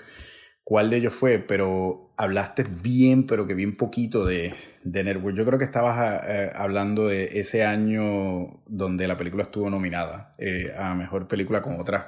[0.63, 5.35] cuál de ellos fue, pero hablaste bien, pero que bien poquito de, de Network.
[5.37, 10.73] Yo creo que estabas eh, hablando de ese año donde la película estuvo nominada eh,
[10.77, 12.05] a Mejor Película con otras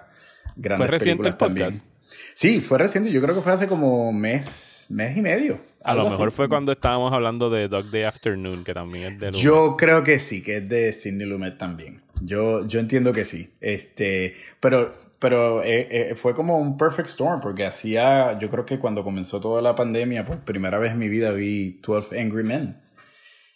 [0.55, 1.67] grandes ¿Fue reciente el películas también.
[1.67, 1.85] podcast?
[2.33, 3.11] Sí, fue reciente.
[3.11, 5.59] Yo creo que fue hace como mes, mes y medio.
[5.83, 6.37] A lo mejor así.
[6.37, 9.41] fue cuando estábamos hablando de Dog Day Afternoon, que también es de Lumet.
[9.41, 12.01] Yo creo que sí, que es de Sidney Lumet también.
[12.21, 13.53] Yo, yo entiendo que sí.
[13.61, 18.79] Este, pero, pero eh, eh, fue como un perfect storm, porque hacía, yo creo que
[18.79, 22.81] cuando comenzó toda la pandemia, por primera vez en mi vida vi 12 Angry Men.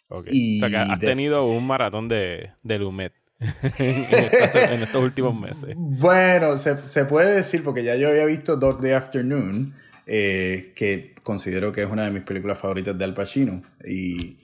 [0.09, 0.27] Ok.
[0.29, 3.13] y o sea que has de- tenido un maratón de, de Lumet
[3.79, 5.73] en estos últimos meses.
[5.77, 9.73] Bueno, se, se puede decir, porque ya yo había visto Dog Day Afternoon,
[10.05, 13.61] eh, que considero que es una de mis películas favoritas de Al Pacino.
[13.87, 14.37] Y,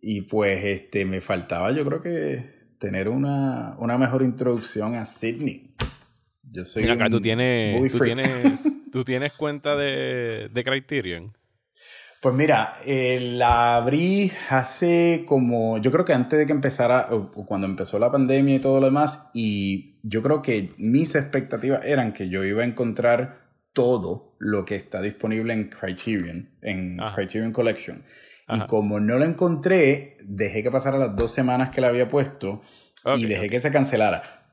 [0.00, 2.53] y pues este, me faltaba, yo creo que
[2.84, 5.74] tener una, una mejor introducción a Sidney.
[6.42, 11.32] Yo soy Mira acá, tú tienes, tú tienes, tú tienes cuenta de, de Criterion.
[12.20, 17.30] Pues mira, eh, la abrí hace como, yo creo que antes de que empezara, o,
[17.34, 21.86] o cuando empezó la pandemia y todo lo demás, y yo creo que mis expectativas
[21.86, 27.16] eran que yo iba a encontrar todo lo que está disponible en Criterion, en Ajá.
[27.16, 28.04] Criterion Collection.
[28.46, 28.64] Ajá.
[28.64, 32.62] Y como no lo encontré, dejé que pasara las dos semanas que la había puesto
[33.16, 34.44] Y dejé que se cancelara.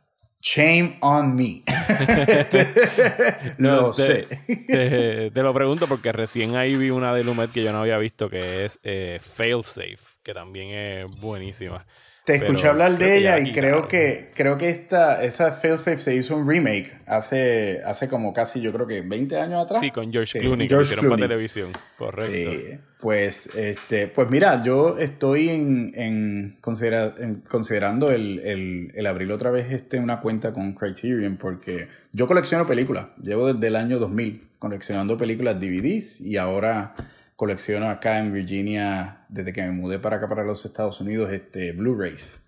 [0.42, 1.64] Shame on me.
[3.58, 4.28] No, lo te, sé.
[4.68, 7.98] Te, te lo pregunto porque recién ahí vi una de Lumet que yo no había
[7.98, 11.86] visto, que es eh, Failsafe, que también es buenísima.
[12.26, 15.52] Te Pero escuché hablar de que ella la y creo que creo que esta esa
[15.52, 19.80] Failsafe se hizo un remake hace hace como casi yo creo que 20 años atrás.
[19.80, 21.72] Sí, con George Sí, Clooney, que lo George hicieron para televisión.
[21.98, 22.52] Correcto.
[22.52, 27.16] Sí, pues este pues mira, yo estoy en, en, considera-
[27.50, 32.68] considerando el, el, el abrir otra vez este una cuenta con Criterion porque yo colecciono
[32.68, 33.08] películas.
[33.22, 36.94] Llevo desde el año 2000 coleccionando películas DVDs y ahora
[37.36, 41.72] colecciono acá en Virginia desde que me mudé para acá para los Estados Unidos este
[41.72, 42.41] Blu-rays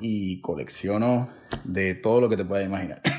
[0.00, 1.28] Y colecciono
[1.62, 3.00] de todo lo que te puedas imaginar.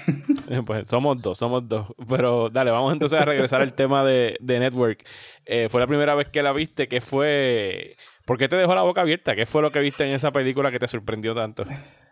[0.65, 1.87] Pues somos dos, somos dos.
[2.07, 5.03] Pero dale, vamos entonces a regresar al tema de, de Network.
[5.43, 7.97] Eh, fue la primera vez que la viste, ¿qué fue?
[8.25, 9.35] ¿Por qué te dejó la boca abierta?
[9.35, 11.63] ¿Qué fue lo que viste en esa película que te sorprendió tanto?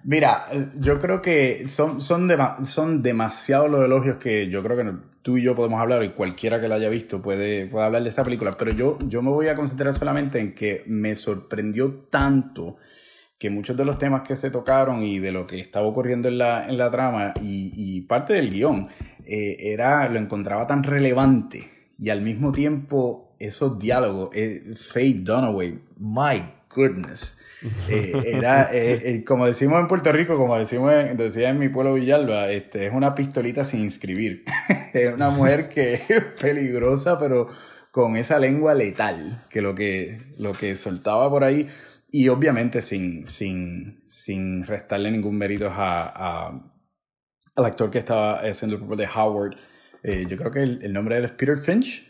[0.03, 2.27] Mira, yo creo que son, son,
[2.63, 6.59] son demasiados los elogios que yo creo que tú y yo podemos hablar y cualquiera
[6.59, 9.47] que la haya visto puede, puede hablar de esta película, pero yo, yo me voy
[9.47, 12.77] a concentrar solamente en que me sorprendió tanto
[13.43, 16.37] que muchos de los temas que se tocaron y de lo que estaba ocurriendo en
[16.37, 18.87] la, en la trama y, y parte del guion,
[19.25, 25.77] eh, era, lo encontraba tan relevante y al mismo tiempo esos diálogos, eh, Faye Dunaway,
[25.97, 26.41] my
[26.73, 27.35] goodness.
[27.89, 31.67] Eh, era, eh, eh, como decimos en Puerto Rico, como decimos en, decía en mi
[31.67, 34.45] pueblo Villalba, este, es una pistolita sin inscribir.
[34.93, 37.49] es una mujer que es peligrosa, pero
[37.91, 41.67] con esa lengua letal, que lo que, lo que soltaba por ahí,
[42.15, 46.03] y obviamente sin, sin, sin restarle ningún mérito a,
[46.47, 46.71] a-
[47.55, 49.57] al actor que estaba haciendo el papel de Howard.
[50.03, 52.05] Eh, yo creo que el, el nombre de él es Peter Finch.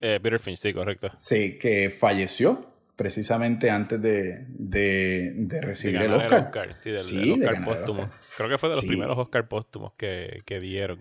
[0.00, 1.10] Eh, Peter Finch, sí, correcto.
[1.18, 6.76] Sí, que falleció precisamente antes de, de, de De recibir el Oscar.
[6.80, 8.02] Sí, del, Sí, del de Oscar póstumo.
[8.04, 8.18] Oscar.
[8.36, 8.88] Creo que fue de los Sí.
[8.88, 11.00] primeros Oscar póstumos que, que dieron.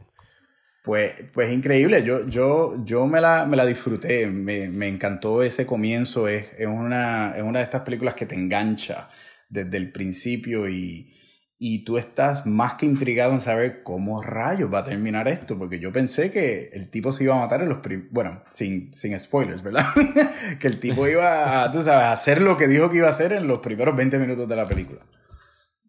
[0.88, 5.66] Pues, pues increíble, yo, yo, yo me, la, me la disfruté, me, me encantó ese
[5.66, 9.10] comienzo, es, es, una, es una de estas películas que te engancha
[9.50, 11.14] desde el principio y,
[11.60, 15.78] y tú estás más que intrigado en saber cómo rayos va a terminar esto, porque
[15.78, 19.20] yo pensé que el tipo se iba a matar en los primeros, bueno, sin, sin
[19.20, 19.88] spoilers, ¿verdad?
[20.62, 23.12] que el tipo iba a, tú sabes, a hacer lo que dijo que iba a
[23.12, 25.02] hacer en los primeros 20 minutos de la película.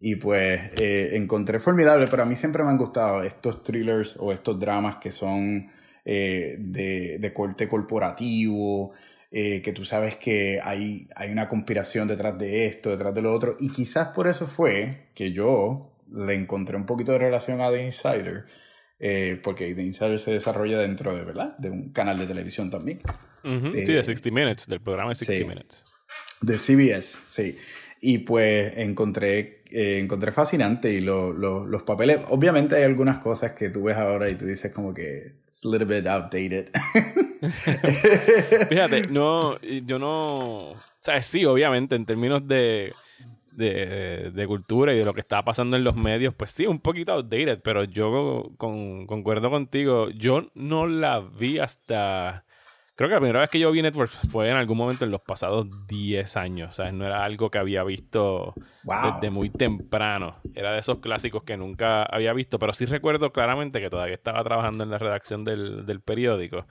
[0.00, 4.32] Y pues eh, encontré formidable, pero a mí siempre me han gustado estos thrillers o
[4.32, 5.70] estos dramas que son
[6.04, 8.92] eh, de, de corte corporativo,
[9.32, 13.34] eh, que tú sabes que hay, hay una conspiración detrás de esto, detrás de lo
[13.34, 13.56] otro.
[13.58, 17.84] Y quizás por eso fue que yo le encontré un poquito de relación a The
[17.84, 18.44] Insider,
[19.42, 21.56] porque The Insider se desarrolla dentro de, ¿verdad?
[21.58, 23.00] De un canal de televisión también.
[23.42, 25.44] Sí, de 60 Minutes, del programa de 60 sí.
[25.44, 25.84] Minutes.
[26.40, 27.56] De CBS, sí.
[28.00, 33.52] Y pues encontré, eh, encontré fascinante y lo- lo- los papeles, obviamente hay algunas cosas
[33.52, 36.70] que tú ves ahora y tú dices como que it's a little bit outdated.
[38.68, 40.70] Fíjate, no, yo no.
[40.70, 42.92] O sea, sí, obviamente, en términos de,
[43.52, 47.12] de, cultura y de lo que está pasando en los medios, pues sí, un poquito
[47.12, 50.10] outdated, pero yo con, concuerdo contigo.
[50.10, 52.44] Yo no la vi hasta.
[52.98, 55.20] Creo que la primera vez que yo vi Network fue en algún momento en los
[55.20, 56.70] pasados 10 años.
[56.70, 59.14] O sea, no era algo que había visto Wow.
[59.20, 60.36] desde muy temprano.
[60.54, 64.42] Era de esos clásicos que nunca había visto, pero sí recuerdo claramente que todavía estaba
[64.42, 66.66] trabajando en la redacción del, del periódico.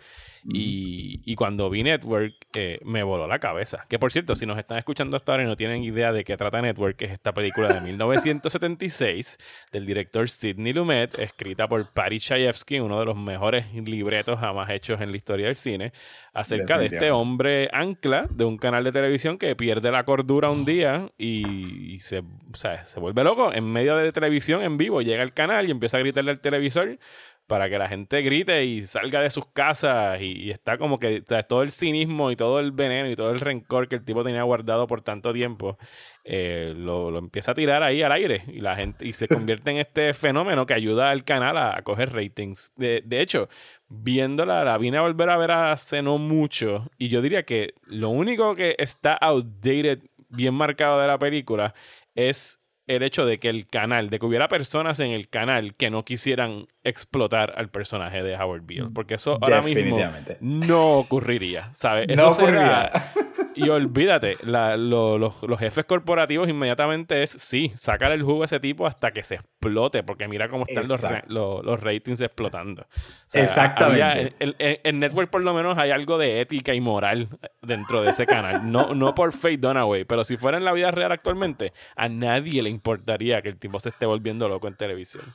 [0.50, 3.86] Y, y cuando vi Network, eh, me voló la cabeza.
[3.88, 6.36] Que por cierto, si nos están escuchando hasta ahora y no tienen idea de qué
[6.38, 9.38] trata Network, es esta película de 1976
[9.72, 15.02] del director Sidney Lumet, escrita por Patty Chayefsky, uno de los mejores libretos jamás hechos
[15.02, 15.92] en la historia del cine,
[16.34, 20.66] acerca de este hombre ancla de un canal de televisión que pierde la cordura un
[20.66, 25.02] día y, y se, o sea, se vuelve loco en medio de televisión en vivo.
[25.02, 27.00] Llega al canal y empieza a gritarle al televisor
[27.48, 31.20] para que la gente grite y salga de sus casas y, y está como que,
[31.20, 34.04] o sea, todo el cinismo y todo el veneno y todo el rencor que el
[34.04, 35.78] tipo tenía guardado por tanto tiempo,
[36.26, 39.72] eh, lo, lo empieza a tirar ahí al aire y la gente y se convierte
[39.72, 42.74] en este fenómeno que ayuda al canal a, a coger ratings.
[42.76, 43.48] De, de hecho,
[43.90, 48.10] viéndola, la vine a volver a ver hace no mucho y yo diría que lo
[48.10, 51.74] único que está outdated, bien marcado de la película,
[52.16, 55.90] es el hecho de que el canal, de que hubiera personas en el canal que
[55.90, 59.98] no quisieran explotar al personaje de Howard Beale, porque eso ahora mismo
[60.40, 62.08] no ocurriría, ¿sabes?
[62.16, 63.27] No será- ocurriría.
[63.58, 68.46] Y olvídate, la- lo- los, los jefes corporativos inmediatamente es, sí, sacar el jugo a
[68.46, 72.84] ese tipo hasta que se explote, porque mira cómo están los, los, los ratings explotando.
[72.84, 72.86] O
[73.28, 74.34] sea, Exactamente.
[74.40, 77.28] en, Network por lo menos hay algo de ética y moral
[77.62, 78.72] dentro de ese canal.
[78.72, 82.62] No, no por Faye Dunaway, pero si fuera en la vida real actualmente, a nadie
[82.62, 85.26] le importaría que el tipo se esté volviendo loco en televisión.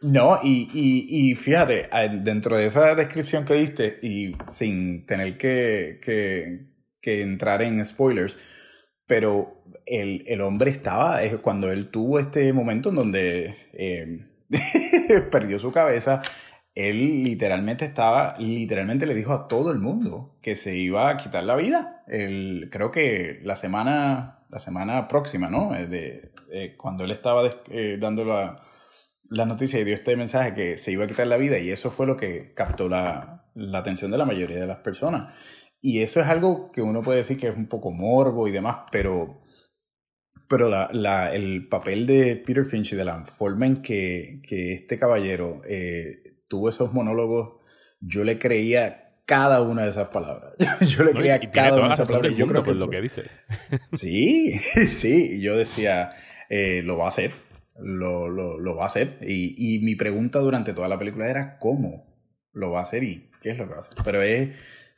[0.00, 1.88] No, y, y, y fíjate,
[2.22, 6.71] dentro de esa descripción que diste, y sin tener que, que,
[7.02, 8.38] que entrar en spoilers,
[9.06, 14.26] pero el, el hombre estaba, eh, cuando él tuvo este momento en donde eh,
[15.30, 16.22] perdió su cabeza,
[16.74, 21.44] él literalmente estaba, literalmente le dijo a todo el mundo que se iba a quitar
[21.44, 22.02] la vida.
[22.06, 25.74] El, creo que la semana, la semana próxima, ¿no?
[25.74, 28.60] Eh, De, eh, cuando él estaba des- eh, dando la,
[29.28, 31.90] la noticia y dio este mensaje que se iba a quitar la vida y eso
[31.90, 35.34] fue lo que captó la, la atención de la mayoría de las personas.
[35.82, 38.84] Y eso es algo que uno puede decir que es un poco morbo y demás,
[38.92, 39.42] pero,
[40.48, 44.74] pero la, la- el papel de Peter Finch y de la forma en que, que
[44.74, 47.60] este caballero eh, tuvo esos monólogos,
[48.00, 50.54] yo le creía cada una de esas palabras.
[50.88, 51.18] Yo le ¿no?
[51.20, 52.36] Creía y tiene cada toda una de esas palabras.
[52.36, 53.22] yo creo que lo que dice.
[53.92, 54.52] Sí,
[54.88, 55.40] sí.
[55.40, 56.10] Yo decía,
[56.50, 57.30] eh, lo va a hacer,
[57.76, 59.18] lo, lo, lo va a hacer.
[59.22, 62.04] Y, y mi pregunta durante toda la película era, ¿cómo
[62.52, 63.94] lo va a hacer y qué es lo que va a hacer?
[64.04, 64.50] Pero es,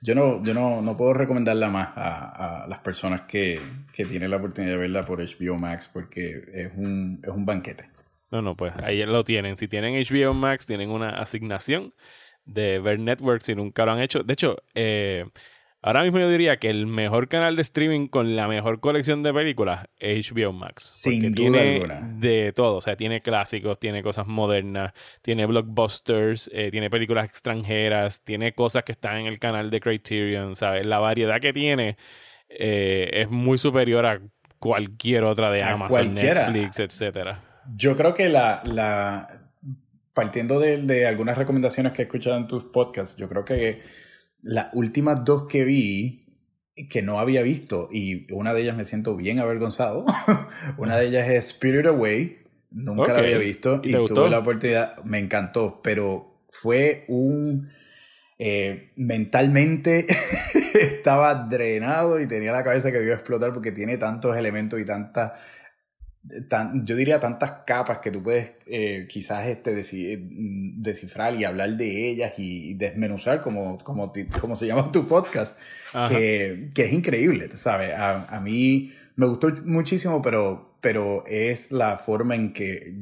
[0.05, 3.59] yo no, yo no, no puedo recomendarla más a, a las personas que,
[3.91, 7.89] que tienen la oportunidad de verla por HBO Max porque es un, es un banquete.
[8.31, 9.57] No, no, pues ahí lo tienen.
[9.57, 11.95] Si tienen HBO Max, tienen una asignación
[12.45, 14.23] de ver Network si nunca lo han hecho.
[14.23, 15.25] De hecho, eh,
[15.85, 19.35] ahora mismo yo diría que el mejor canal de streaming con la mejor colección de
[19.35, 20.83] películas es HBO Max.
[20.83, 22.01] Sin porque duda tiene alguna.
[22.17, 22.77] de todo.
[22.77, 28.83] O sea, tiene clásicos, tiene cosas modernas, tiene blockbusters, eh, tiene películas extranjeras, tiene cosas
[28.83, 30.87] que están en el canal de Criterion, ¿sabes?
[30.87, 31.99] La variedad que tiene
[32.49, 34.21] eh, es muy superior a
[34.59, 36.49] cualquier otra de Amazon, cualquiera.
[36.49, 37.41] Netflix, etcétera.
[37.77, 39.43] Yo creo que la, la
[40.15, 44.04] partiendo de, de algunas recomendaciones que he escuchado en tus podcasts, yo creo que
[44.45, 46.21] las últimas dos que vi
[46.91, 50.05] que no había visto y una de ellas me siento bien avergonzado.
[50.77, 52.39] una de ellas es Spirit Away,
[52.71, 57.71] nunca la había visto ¿Y tuve la oportunidad, me encantó, pero fue un
[58.39, 60.07] eh, mentalmente
[60.75, 64.85] estaba drenado y tenía la cabeza que iba a explotar porque tiene tantos elementos y
[64.85, 65.41] tantas
[66.49, 69.73] tan- yo diría tantas capas que tú puedes eh, quizás este,
[70.19, 75.59] mm, descifrar y hablar de ellas y desmenuzar como, como, como se llama tu podcast,
[76.09, 77.93] que, que es increíble, ¿sabes?
[77.95, 82.95] A, a mí me gustó muchísimo, pero, pero es la forma en que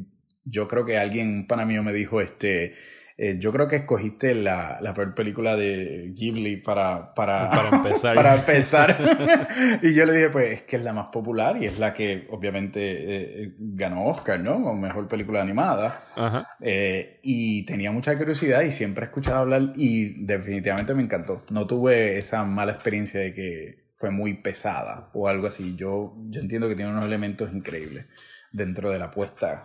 [0.44, 2.74] yo creo que alguien, un pana mío me dijo, este,
[3.16, 8.14] eh, yo creo que escogiste la, la peor película de Ghibli para, para, Para empezar.
[8.16, 8.98] para empezar.
[9.82, 12.26] y yo le dije, pues es que es la más popular y es la que
[12.30, 14.54] obviamente eh, ganó Oscar, ¿no?
[14.54, 16.04] Como mejor película animada.
[16.16, 16.48] Ajá.
[16.60, 21.44] Eh, y tenía mucha curiosidad y siempre he escuchado hablar y definitivamente me encantó.
[21.50, 25.76] No tuve esa mala experiencia de que fue muy pesada o algo así.
[25.76, 28.06] Yo, yo entiendo que tiene unos elementos increíbles
[28.50, 29.64] dentro de la apuesta.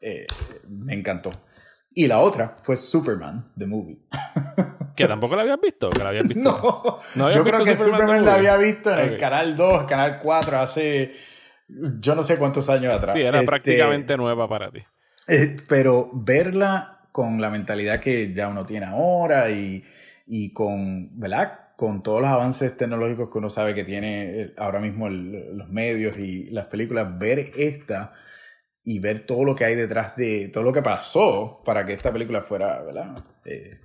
[0.00, 0.26] Eh,
[0.68, 1.30] me encantó.
[1.98, 3.98] Y la otra fue Superman, The Movie.
[4.94, 6.42] Que tampoco la habías visto, que la habías visto.
[6.42, 10.20] No, ¿No habías yo creo que Superman la había visto en el canal 2, canal
[10.22, 11.12] 4 hace
[11.68, 13.12] yo no sé cuántos años atrás.
[13.12, 14.78] Sí, era Este, prácticamente nueva para ti.
[15.28, 19.84] eh, pero verla con la mentalidad que ya uno tiene ahora y,
[20.26, 21.60] y con, ¿verdad?
[21.76, 25.68] Con todos los avances tecnológicos que uno sabe que tiene eh, ahora mismo el- los
[25.68, 28.14] medios y las películas, ver esta
[28.88, 32.12] y ver todo lo que hay detrás de todo lo que pasó para que esta
[32.12, 33.18] película fuera, ¿verdad?
[33.44, 33.80] Eh,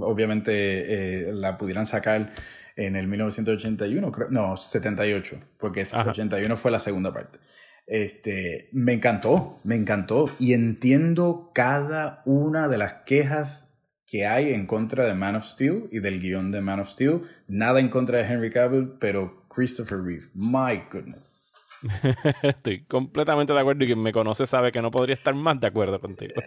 [0.00, 2.32] obviamente eh, la pudieran sacar
[2.76, 6.10] en el 1981, creo- no, 78, porque ese Ajá.
[6.10, 7.38] 81 fue la segunda parte.
[7.86, 13.68] Este, me encantó, me encantó y entiendo cada una de las quejas
[14.06, 17.22] que hay en contra de Man of Steel y del guion de Man of Steel.
[17.48, 21.41] Nada en contra de Henry Cavill, pero Christopher Reeve, my goodness.
[22.42, 25.66] Estoy completamente de acuerdo y quien me conoce sabe que no podría estar más de
[25.66, 26.34] acuerdo contigo.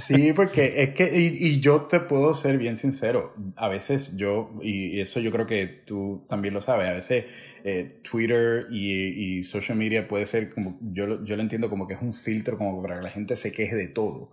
[0.00, 4.50] Sí, porque es que, y, y yo te puedo ser bien sincero, a veces yo,
[4.62, 7.26] y, eso yo creo que tú también lo sabes, a veces
[7.64, 11.94] eh, Twitter y, y social media puede ser como, yo, yo lo entiendo como que
[11.94, 14.30] es un filtro como para que la gente se queje de todo.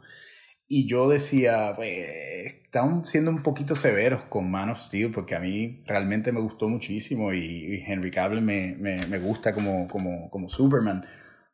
[0.73, 1.97] Y yo decía, pues,
[2.45, 6.69] están siendo un poquito severos con Man of Steel porque a mí realmente me gustó
[6.69, 11.05] muchísimo y, Henry Cavill me, me, me gusta como, como, como Superman.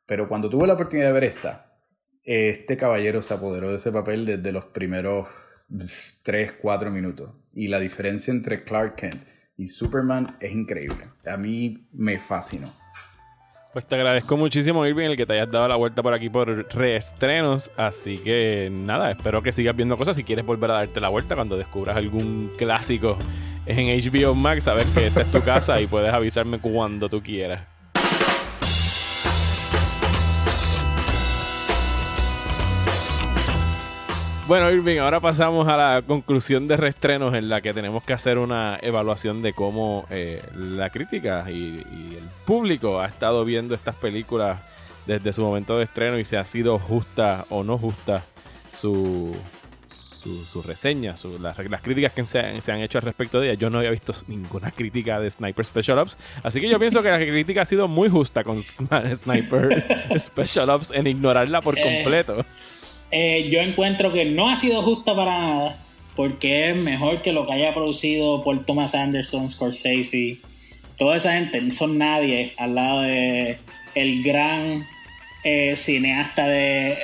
[0.06, 1.80] Pero cuando tuve la oportunidad de ver esta,
[2.24, 5.28] este caballero se apoderó de ese papel desde los primeros
[6.22, 7.32] 3, 4 minutos.
[7.56, 9.24] Y la diferencia entre Clark Kent
[9.58, 11.06] y Superman es increíble.
[11.26, 12.72] A mí me fascinó.
[13.74, 16.74] Pues te agradezco muchísimo, Irving, el que te hayas dado la vuelta por aquí por
[16.74, 17.72] reestrenos.
[17.78, 20.16] Así que nada, espero que sigas viendo cosas.
[20.16, 23.18] Si quieres volver a darte la vuelta cuando descubras algún clásico
[23.66, 27.77] en HBO Max, sabes que esta es tu casa y puedes avisarme cuando tú quieras.
[34.48, 38.38] Bueno, Irving, ahora pasamos a la conclusión de reestrenos en la que tenemos que hacer
[38.38, 43.96] una evaluación de cómo eh, la crítica y, y el público ha estado viendo estas
[43.96, 44.60] películas
[45.06, 48.24] desde su momento de estreno y si ha sido justa o no justa
[48.72, 49.36] su,
[50.24, 53.42] su, su reseña, su- las, las críticas que se han, se han hecho al respecto
[53.42, 53.60] de ella.
[53.60, 57.10] Yo no había visto ninguna crítica de Sniper Special Ops, así que yo pienso que
[57.12, 58.64] la crítica ha sido muy justa con
[59.16, 59.86] Sniper
[60.18, 62.40] Special Ops en ignorarla por Eh, completo.
[62.40, 62.46] Eh,
[63.12, 65.78] yo encuentro que no ha sido justa para nada,
[66.16, 70.38] porque es mejor que lo que haya producido por Thomas Anderson, Scorsese.
[70.98, 73.60] Toda esa gente no son nadie al lado de
[73.96, 74.86] el gran
[75.44, 76.98] eh, cineasta de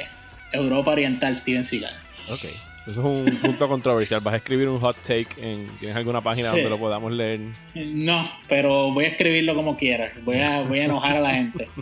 [0.51, 1.93] Europa Oriental, Steven Seagal.
[2.29, 2.45] Ok.
[2.85, 4.19] Eso es un punto controversial.
[4.21, 5.27] ¿Vas a escribir un hot take?
[5.41, 6.55] En, ¿Tienes alguna página Sí.
[6.57, 7.39] donde lo podamos leer?
[7.75, 10.11] No, pero voy a escribirlo como quiera.
[10.23, 11.69] Voy a, voy a enojar a la gente.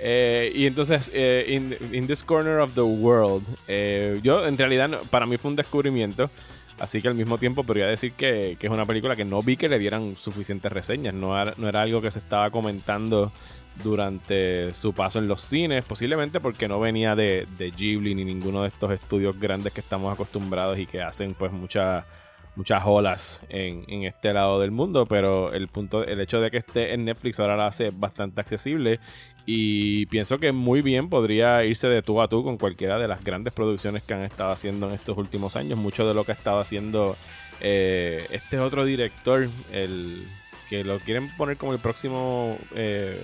[0.00, 4.90] Eh, y entonces, eh, in, in this corner of the world, eh, yo en realidad,
[5.08, 6.30] para mí fue un descubrimiento.
[6.80, 9.56] Así que al mismo tiempo podría decir que, que es una película que no vi
[9.56, 11.14] que le dieran suficientes reseñas.
[11.14, 13.30] No era, no era algo que se estaba comentando
[13.82, 18.62] durante su paso en los cines, posiblemente porque no venía de, de Ghibli ni ninguno
[18.62, 22.04] de estos estudios grandes que estamos acostumbrados y que hacen pues muchas
[22.56, 26.56] muchas olas en, en este lado del mundo, pero el punto, el hecho de que
[26.56, 28.98] esté en Netflix ahora la hace bastante accesible
[29.44, 33.22] y pienso que muy bien podría irse de tú a tú con cualquiera de las
[33.22, 35.78] grandes producciones que han estado haciendo en estos últimos años.
[35.78, 37.14] Mucho de lo que ha estado haciendo
[37.60, 40.26] eh, este otro director, el
[40.68, 43.22] que lo quieren poner como el próximo, eh,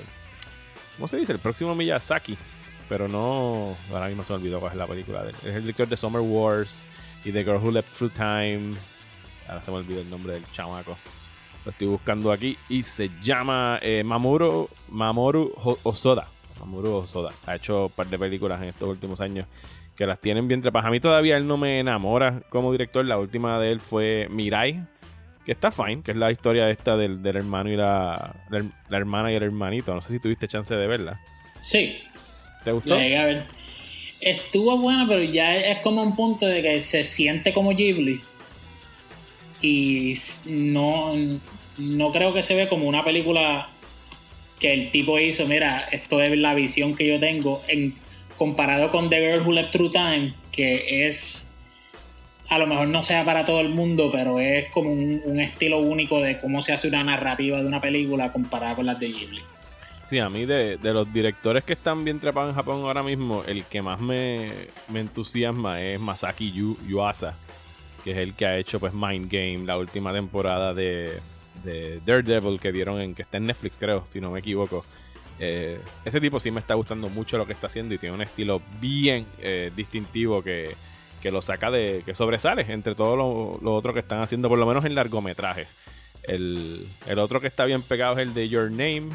[1.02, 1.32] ¿cómo se dice?
[1.32, 2.38] El próximo Miyazaki,
[2.88, 5.36] pero no, ahora mismo se me olvidó cuál es la película de él.
[5.42, 6.84] Es el director de Summer Wars
[7.24, 8.74] y The Girl Who Left Through Time.
[9.48, 10.96] Ahora se me olvidó el nombre del chamaco.
[11.64, 16.28] Lo estoy buscando aquí y se llama eh, Mamoru, Mamoru Osoda.
[16.60, 17.32] Mamoru Osoda.
[17.46, 19.48] Ha hecho un par de películas en estos últimos años
[19.96, 20.86] que las tienen bien trepadas.
[20.86, 23.04] A mí todavía él no me enamora como director.
[23.04, 24.86] La última de él fue Mirai,
[25.44, 28.96] que está fine, que es la historia esta del, del hermano y la, la, la
[28.96, 29.94] hermana y el hermanito.
[29.94, 31.20] No sé si tuviste chance de verla.
[31.60, 31.98] Sí,
[32.64, 32.94] ¿Te gustó?
[32.94, 33.44] la llegué a ver.
[34.20, 38.20] Estuvo buena, pero ya es como un punto de que se siente como Ghibli.
[39.60, 41.14] Y no,
[41.78, 43.68] no creo que se ve como una película
[44.60, 45.46] que el tipo hizo.
[45.46, 47.62] Mira, esto es la visión que yo tengo.
[47.66, 47.94] En,
[48.38, 51.51] comparado con The Girl Who Left Through Time, que es
[52.48, 55.78] a lo mejor no sea para todo el mundo, pero es como un, un estilo
[55.78, 59.40] único de cómo se hace una narrativa de una película comparada con las de Ghibli.
[60.04, 63.44] Sí, a mí de, de los directores que están bien trepados en Japón ahora mismo,
[63.46, 64.50] el que más me,
[64.88, 67.36] me entusiasma es Masaki Yu, Yuasa,
[68.04, 71.12] que es el que ha hecho pues Mind Game, la última temporada de,
[71.64, 74.84] de Daredevil que dieron en que está en Netflix, creo, si no me equivoco.
[75.38, 78.22] Eh, ese tipo sí me está gustando mucho lo que está haciendo y tiene un
[78.22, 80.72] estilo bien eh, distintivo que,
[81.22, 82.02] que lo saca de.
[82.04, 85.66] que sobresale entre todo lo, lo otro que están haciendo, por lo menos en largometraje.
[86.24, 89.08] El, el otro que está bien pegado es el de Your Name,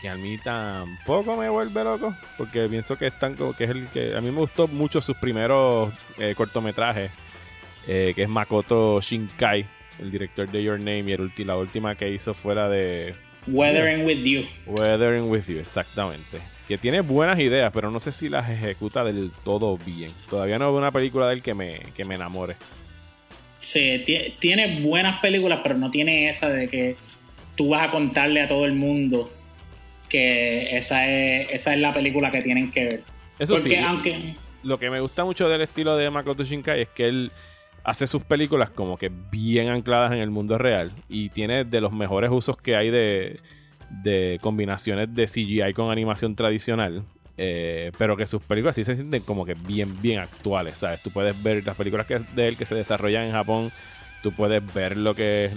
[0.00, 4.16] que a mí tampoco me vuelve loco, porque pienso que están que es el que
[4.16, 7.10] a mí me gustó mucho sus primeros eh, cortometrajes,
[7.88, 9.66] eh, que es Makoto Shinkai,
[10.00, 13.14] el director de Your Name y el ulti- la última que hizo fuera de
[13.46, 14.46] Weathering with You.
[14.66, 16.38] Weathering with You, exactamente.
[16.68, 20.12] Que tiene buenas ideas, pero no sé si las ejecuta del todo bien.
[20.30, 22.56] Todavía no veo una película de él que me, que me enamore.
[23.58, 26.96] Sí, ti- tiene buenas películas, pero no tiene esa de que
[27.56, 29.30] tú vas a contarle a todo el mundo
[30.08, 33.02] que esa es, esa es la película que tienen que ver.
[33.38, 36.88] Eso Porque sí, aunque lo que me gusta mucho del estilo de Makoto Shinkai es
[36.88, 37.32] que él
[37.84, 41.92] hace sus películas como que bien ancladas en el mundo real y tiene de los
[41.92, 43.40] mejores usos que hay de,
[44.02, 47.04] de combinaciones de CGI con animación tradicional.
[47.38, 51.02] eh, pero que sus películas sí se sienten como que bien, bien actuales, ¿sabes?
[51.02, 53.72] Tú puedes ver las películas que, de él que se desarrollan en Japón,
[54.22, 55.52] tú puedes ver lo que es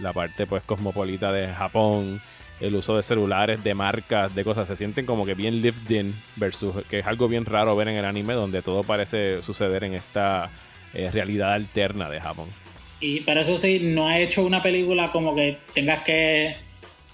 [0.00, 2.20] la parte pues cosmopolita de Japón,
[2.60, 6.14] el uso de celulares, de marcas, de cosas, se sienten como que bien lived in
[6.36, 9.94] versus que es algo bien raro ver en el anime donde todo parece suceder en
[9.94, 10.50] esta
[10.94, 12.48] eh, realidad alterna de Japón.
[13.00, 16.56] Y pero eso sí, no ha hecho una película como que tengas que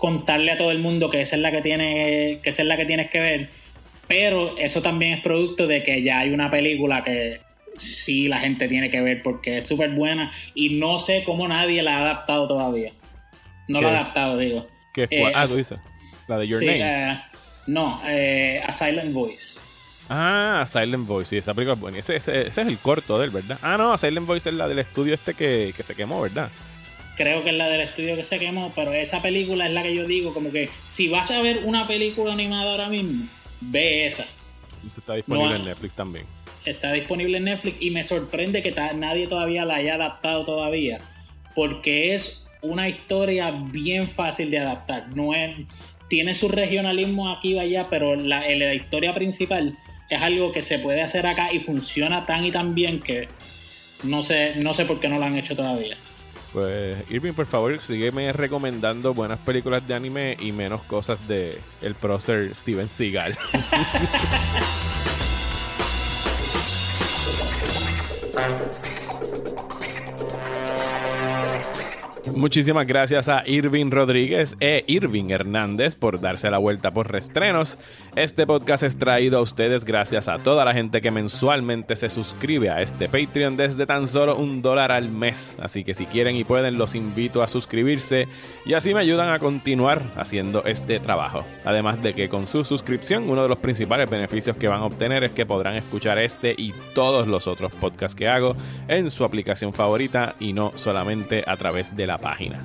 [0.02, 2.76] contarle a todo el mundo que esa es la que tiene, que esa es la
[2.76, 3.48] que tienes que ver.
[4.08, 7.40] Pero eso también es producto de que ya hay una película que
[7.78, 11.84] sí la gente tiene que ver porque es súper buena y no sé cómo nadie
[11.84, 12.92] la ha adaptado todavía.
[13.68, 13.84] No ¿Qué?
[13.84, 14.66] la ha adaptado, digo.
[14.92, 15.78] ¿Qué es Eh, ah, tú dices.
[16.26, 16.80] La de Your Sí, Name.
[17.12, 17.20] eh,
[17.68, 19.60] no, eh, A Silent Voice.
[20.08, 21.98] Ah, Silent Voice, sí, esa película es buena.
[21.98, 23.56] Ese, ese- ese es el corto de él, ¿verdad?
[23.62, 26.48] Ah, no, Silent Voice es la del estudio este que, que se quemó, ¿verdad?
[27.22, 29.94] Creo que es la del estudio que se quemó, pero esa película es la que
[29.94, 33.28] yo digo, como que si vas a ver una película animada ahora mismo,
[33.60, 34.24] ve esa.
[34.84, 36.26] Esa está disponible No, en Netflix también.
[36.64, 40.98] está disponible en Netflix y me sorprende que nadie todavía la haya adaptado todavía
[41.54, 45.56] porque es una historia bien fácil de adaptar no es
[46.08, 49.78] tiene su regionalismo aquí y allá pero la, la historia principal
[50.10, 53.28] es algo que se puede hacer acá y funciona tan y tan bien que
[54.02, 55.96] no sé no sé por qué no lo han hecho todavía
[56.52, 61.94] Pues, Irving, por favor, sígueme recomendando buenas películas de anime y menos cosas de el
[61.94, 63.38] prócer Steven Seagal.
[72.36, 77.78] Muchísimas gracias a Irving Rodríguez e Irving Hernández por darse la vuelta por restrenos.
[78.16, 82.70] Este podcast es traído a ustedes gracias a toda la gente que mensualmente se suscribe
[82.70, 85.56] a este Patreon desde tan solo un dólar al mes.
[85.60, 88.28] Así que si quieren y pueden, los invito a suscribirse
[88.64, 91.44] y así me ayudan a continuar haciendo este trabajo.
[91.64, 95.22] Además de que con su suscripción, uno de los principales beneficios que van a obtener
[95.24, 98.56] es que podrán escuchar este y todos los otros podcasts que hago
[98.88, 102.58] en su aplicación favorita y no solamente a través de la página.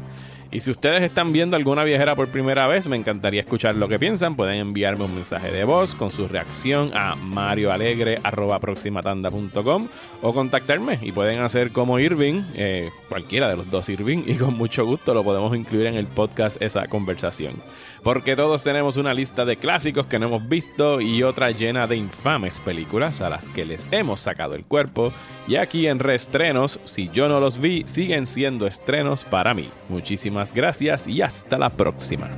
[0.50, 4.00] Y si ustedes están viendo alguna viajera por primera vez, me encantaría escuchar lo que
[4.00, 4.36] piensan.
[4.36, 9.88] Pueden enviarme un mensaje de voz con su reacción a marioalegre.proximatanda.com
[10.22, 14.58] o contactarme y pueden hacer como Irving, eh, cualquiera de los dos Irving, y con
[14.58, 17.56] mucho gusto lo podemos incluir en el podcast esa conversación
[18.08, 21.98] porque todos tenemos una lista de clásicos que no hemos visto y otra llena de
[21.98, 25.12] infames películas a las que les hemos sacado el cuerpo,
[25.46, 29.70] y aquí en reestrenos, si yo no los vi, siguen siendo estrenos para mí.
[29.90, 32.30] Muchísimas gracias y hasta la próxima.